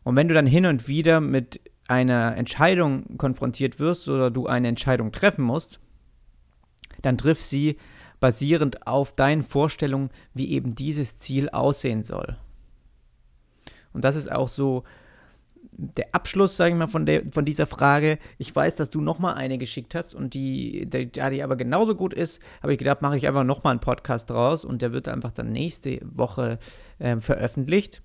Und 0.05 0.17
wenn 0.17 0.29
du 0.29 0.35
dann 0.35 0.47
hin 0.47 0.67
und 0.67 0.87
wieder 0.87 1.21
mit 1.21 1.61
einer 1.89 2.37
Entscheidung 2.37 3.17
konfrontiert 3.19 3.79
wirst 3.81 4.09
oder 4.09 4.31
du 4.31 4.47
eine 4.47 4.69
Entscheidung 4.69 5.13
treffen 5.13 5.45
musst, 5.45 5.81
dann 7.03 7.19
triff 7.19 7.43
sie 7.43 7.77
basierend 8.21 8.87
auf 8.87 9.15
deinen 9.15 9.43
Vorstellungen, 9.43 10.11
wie 10.33 10.51
eben 10.53 10.75
dieses 10.75 11.19
Ziel 11.19 11.51
aussehen 11.51 12.03
soll. 12.03 12.37
Und 13.93 14.05
das 14.05 14.17
ist 14.17 14.31
auch 14.31 14.49
so 14.49 14.85
der 15.77 16.15
Abschluss, 16.15 16.57
sage 16.57 16.71
ich 16.71 16.77
mal, 16.77 16.89
von, 16.89 17.05
der, 17.05 17.23
von 17.33 17.45
dieser 17.45 17.67
Frage. 17.67 18.19
Ich 18.39 18.55
weiß, 18.55 18.77
dass 18.77 18.91
du 18.91 19.01
nochmal 19.01 19.35
eine 19.35 19.59
geschickt 19.59 19.95
hast 19.95 20.15
und 20.15 20.35
die, 20.35 20.87
die, 20.87 21.11
die 21.11 21.43
aber 21.43 21.57
genauso 21.57 21.95
gut 21.95 22.15
ist, 22.15 22.41
habe 22.63 22.73
ich 22.73 22.79
gedacht, 22.79 23.03
mache 23.03 23.17
ich 23.17 23.27
einfach 23.27 23.45
nochmal 23.45 23.73
einen 23.73 23.81
Podcast 23.81 24.31
draus 24.31 24.65
und 24.65 24.83
der 24.83 24.93
wird 24.93 25.09
einfach 25.09 25.33
dann 25.33 25.51
nächste 25.51 26.01
Woche 26.05 26.59
äh, 26.99 27.17
veröffentlicht. 27.17 28.03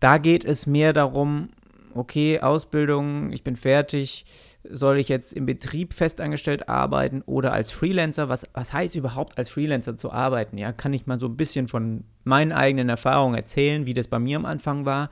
Da 0.00 0.18
geht 0.18 0.44
es 0.44 0.66
mehr 0.66 0.92
darum, 0.92 1.48
okay, 1.94 2.40
Ausbildung, 2.40 3.32
ich 3.32 3.42
bin 3.42 3.56
fertig, 3.56 4.24
soll 4.68 4.98
ich 4.98 5.08
jetzt 5.08 5.32
im 5.32 5.46
Betrieb 5.46 5.94
festangestellt 5.94 6.68
arbeiten 6.68 7.22
oder 7.22 7.52
als 7.52 7.70
Freelancer? 7.70 8.28
Was, 8.28 8.44
was 8.52 8.72
heißt 8.72 8.96
überhaupt 8.96 9.38
als 9.38 9.48
Freelancer 9.48 9.96
zu 9.96 10.12
arbeiten? 10.12 10.58
Ja, 10.58 10.72
kann 10.72 10.92
ich 10.92 11.06
mal 11.06 11.18
so 11.18 11.26
ein 11.26 11.36
bisschen 11.36 11.68
von 11.68 12.04
meinen 12.24 12.52
eigenen 12.52 12.88
Erfahrungen 12.88 13.36
erzählen, 13.36 13.86
wie 13.86 13.94
das 13.94 14.08
bei 14.08 14.18
mir 14.18 14.36
am 14.36 14.44
Anfang 14.44 14.84
war 14.84 15.10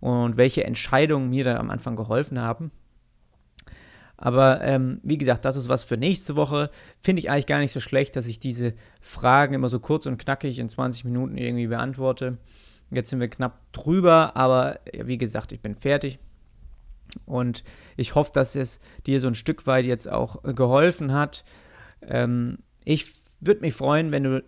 und 0.00 0.36
welche 0.36 0.64
Entscheidungen 0.64 1.30
mir 1.30 1.44
da 1.44 1.56
am 1.56 1.70
Anfang 1.70 1.96
geholfen 1.96 2.40
haben. 2.40 2.70
Aber 4.16 4.62
ähm, 4.62 5.00
wie 5.04 5.18
gesagt, 5.18 5.44
das 5.44 5.54
ist 5.54 5.68
was 5.68 5.84
für 5.84 5.96
nächste 5.96 6.34
Woche. 6.34 6.70
Finde 7.00 7.20
ich 7.20 7.30
eigentlich 7.30 7.46
gar 7.46 7.60
nicht 7.60 7.72
so 7.72 7.78
schlecht, 7.78 8.16
dass 8.16 8.26
ich 8.26 8.40
diese 8.40 8.74
Fragen 9.00 9.54
immer 9.54 9.68
so 9.68 9.78
kurz 9.78 10.06
und 10.06 10.18
knackig 10.18 10.58
in 10.58 10.68
20 10.68 11.04
Minuten 11.04 11.36
irgendwie 11.36 11.68
beantworte. 11.68 12.38
Jetzt 12.90 13.10
sind 13.10 13.20
wir 13.20 13.28
knapp 13.28 13.60
drüber, 13.72 14.36
aber 14.36 14.80
wie 14.92 15.18
gesagt, 15.18 15.52
ich 15.52 15.60
bin 15.60 15.74
fertig. 15.76 16.18
Und 17.24 17.64
ich 17.96 18.14
hoffe, 18.14 18.32
dass 18.34 18.54
es 18.54 18.80
dir 19.06 19.20
so 19.20 19.28
ein 19.28 19.34
Stück 19.34 19.66
weit 19.66 19.84
jetzt 19.84 20.10
auch 20.10 20.42
geholfen 20.42 21.12
hat. 21.12 21.44
Ähm, 22.02 22.58
ich 22.84 23.06
würde 23.40 23.60
mich 23.60 23.74
freuen, 23.74 24.12
wenn 24.12 24.24
du 24.24 24.44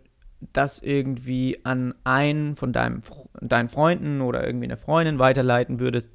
das 0.53 0.81
irgendwie 0.81 1.61
an 1.65 1.95
einen 2.05 2.57
von 2.57 2.73
deinem, 2.73 3.03
deinen 3.41 3.69
Freunden 3.69 4.21
oder 4.21 4.45
irgendwie 4.47 4.67
eine 4.67 4.77
Freundin 4.77 5.19
weiterleiten 5.19 5.81
würdest, 5.81 6.11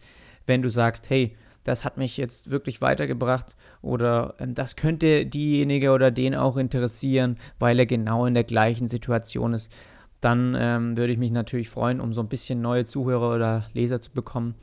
wenn 0.46 0.62
du 0.62 0.70
sagst, 0.70 1.10
hey, 1.10 1.36
das 1.64 1.84
hat 1.84 1.98
mich 1.98 2.18
jetzt 2.18 2.52
wirklich 2.52 2.82
weitergebracht 2.82 3.58
oder 3.82 4.36
ähm, 4.40 4.54
das 4.54 4.76
könnte 4.76 5.26
diejenige 5.26 5.92
oder 5.92 6.12
den 6.12 6.36
auch 6.36 6.58
interessieren, 6.58 7.38
weil 7.60 7.80
er 7.80 7.86
genau 7.86 8.26
in 8.26 8.36
der 8.36 8.44
gleichen 8.44 8.88
Situation 8.88 9.54
ist, 9.54 9.72
dann 10.26 10.58
ähm, 10.60 10.98
würde 10.98 11.14
ich 11.14 11.20
mich 11.20 11.32
natürlich 11.32 11.70
freuen, 11.70 12.02
um 12.02 12.12
so 12.12 12.22
ein 12.22 12.28
bisschen 12.28 12.60
neue 12.60 12.86
Zuhörer 12.86 13.36
oder 13.36 13.66
Leser 13.74 14.02
zu 14.02 14.10
bekommen. 14.12 14.56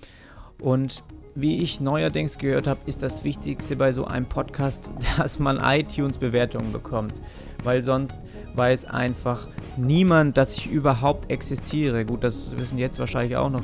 Und 0.59 1.05
wie 1.37 1.63
ich 1.63 1.81
neuerdings 1.81 2.39
gehört 2.39 2.67
habe, 2.67 2.81
ist 2.87 3.01
das 3.01 3.23
Wichtigste 3.23 3.77
bei 3.77 3.93
so 3.93 4.05
einem 4.05 4.27
Podcast, 4.27 4.91
dass 5.19 5.39
man 5.39 5.61
iTunes-Bewertungen 5.63 6.73
bekommt. 6.73 7.23
Weil 7.63 7.85
sonst 7.85 8.19
weiß 8.57 8.87
einfach 8.87 9.47
niemand, 9.77 10.37
dass 10.37 10.59
ich 10.59 10.69
überhaupt 10.69 11.31
existiere. 11.31 12.05
Gut, 12.05 12.25
das 12.25 12.59
wissen 12.59 12.77
jetzt 12.77 12.99
wahrscheinlich 12.99 13.37
auch 13.37 13.51
noch, 13.51 13.63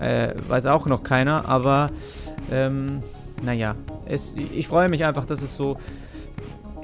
äh, 0.00 0.34
weiß 0.46 0.66
auch 0.66 0.86
noch 0.86 1.02
keiner, 1.02 1.48
aber 1.48 1.90
ähm, 2.52 3.02
naja, 3.42 3.74
es, 4.06 4.36
ich 4.36 4.68
freue 4.68 4.88
mich 4.88 5.04
einfach, 5.04 5.26
dass 5.26 5.42
es 5.42 5.56
so. 5.56 5.76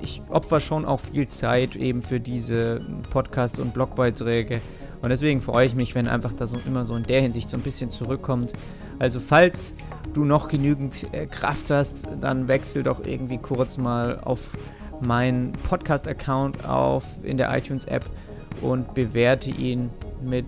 Ich 0.00 0.22
opfer 0.28 0.60
schon 0.60 0.84
auch 0.84 1.00
viel 1.00 1.28
Zeit 1.28 1.76
eben 1.76 2.02
für 2.02 2.20
diese 2.20 2.80
Podcast- 3.10 3.60
und 3.60 3.74
Blogbeiträge. 3.74 4.60
Und 5.02 5.10
deswegen 5.10 5.40
freue 5.40 5.66
ich 5.66 5.74
mich, 5.74 5.94
wenn 5.94 6.08
einfach 6.08 6.32
das 6.32 6.52
immer 6.66 6.84
so 6.84 6.94
in 6.96 7.04
der 7.04 7.20
Hinsicht 7.20 7.48
so 7.50 7.56
ein 7.56 7.62
bisschen 7.62 7.90
zurückkommt. 7.90 8.52
Also 8.98 9.20
falls 9.20 9.74
du 10.12 10.24
noch 10.24 10.48
genügend 10.48 11.06
äh, 11.12 11.26
Kraft 11.26 11.70
hast, 11.70 12.06
dann 12.20 12.48
wechsel 12.48 12.82
doch 12.82 13.04
irgendwie 13.04 13.38
kurz 13.38 13.78
mal 13.78 14.18
auf 14.20 14.56
meinen 15.00 15.52
Podcast-Account 15.52 16.64
auf 16.64 17.04
in 17.22 17.36
der 17.36 17.56
iTunes-App 17.56 18.04
und 18.62 18.94
bewerte 18.94 19.50
ihn 19.50 19.90
mit 20.20 20.46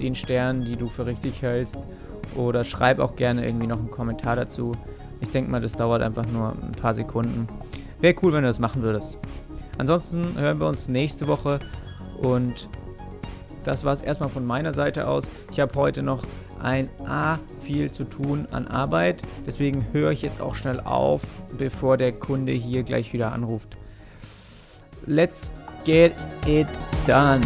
den 0.00 0.14
Sternen, 0.14 0.62
die 0.62 0.76
du 0.76 0.88
für 0.88 1.06
richtig 1.06 1.42
hältst. 1.42 1.78
Oder 2.36 2.64
schreib 2.64 2.98
auch 2.98 3.16
gerne 3.16 3.46
irgendwie 3.46 3.66
noch 3.66 3.78
einen 3.78 3.90
Kommentar 3.90 4.36
dazu. 4.36 4.72
Ich 5.20 5.30
denke 5.30 5.50
mal, 5.50 5.60
das 5.60 5.74
dauert 5.74 6.02
einfach 6.02 6.26
nur 6.26 6.52
ein 6.52 6.72
paar 6.72 6.94
Sekunden. 6.94 7.48
Wäre 8.00 8.14
cool, 8.22 8.32
wenn 8.32 8.42
du 8.42 8.48
das 8.48 8.58
machen 8.58 8.82
würdest. 8.82 9.18
Ansonsten 9.78 10.38
hören 10.38 10.58
wir 10.58 10.66
uns 10.66 10.88
nächste 10.88 11.26
Woche 11.26 11.60
und 12.22 12.68
das 13.64 13.84
war 13.84 13.92
es 13.92 14.00
erstmal 14.00 14.30
von 14.30 14.46
meiner 14.46 14.72
Seite 14.72 15.06
aus. 15.06 15.30
Ich 15.52 15.60
habe 15.60 15.72
heute 15.74 16.02
noch 16.02 16.22
ein 16.62 16.88
A 17.06 17.38
viel 17.62 17.90
zu 17.90 18.04
tun 18.04 18.46
an 18.50 18.66
Arbeit. 18.68 19.22
Deswegen 19.46 19.86
höre 19.92 20.10
ich 20.12 20.22
jetzt 20.22 20.40
auch 20.40 20.54
schnell 20.54 20.80
auf, 20.80 21.22
bevor 21.58 21.96
der 21.96 22.12
Kunde 22.12 22.52
hier 22.52 22.82
gleich 22.82 23.12
wieder 23.12 23.32
anruft. 23.32 23.76
Let's 25.06 25.52
get 25.84 26.12
it 26.46 26.68
done. 27.06 27.40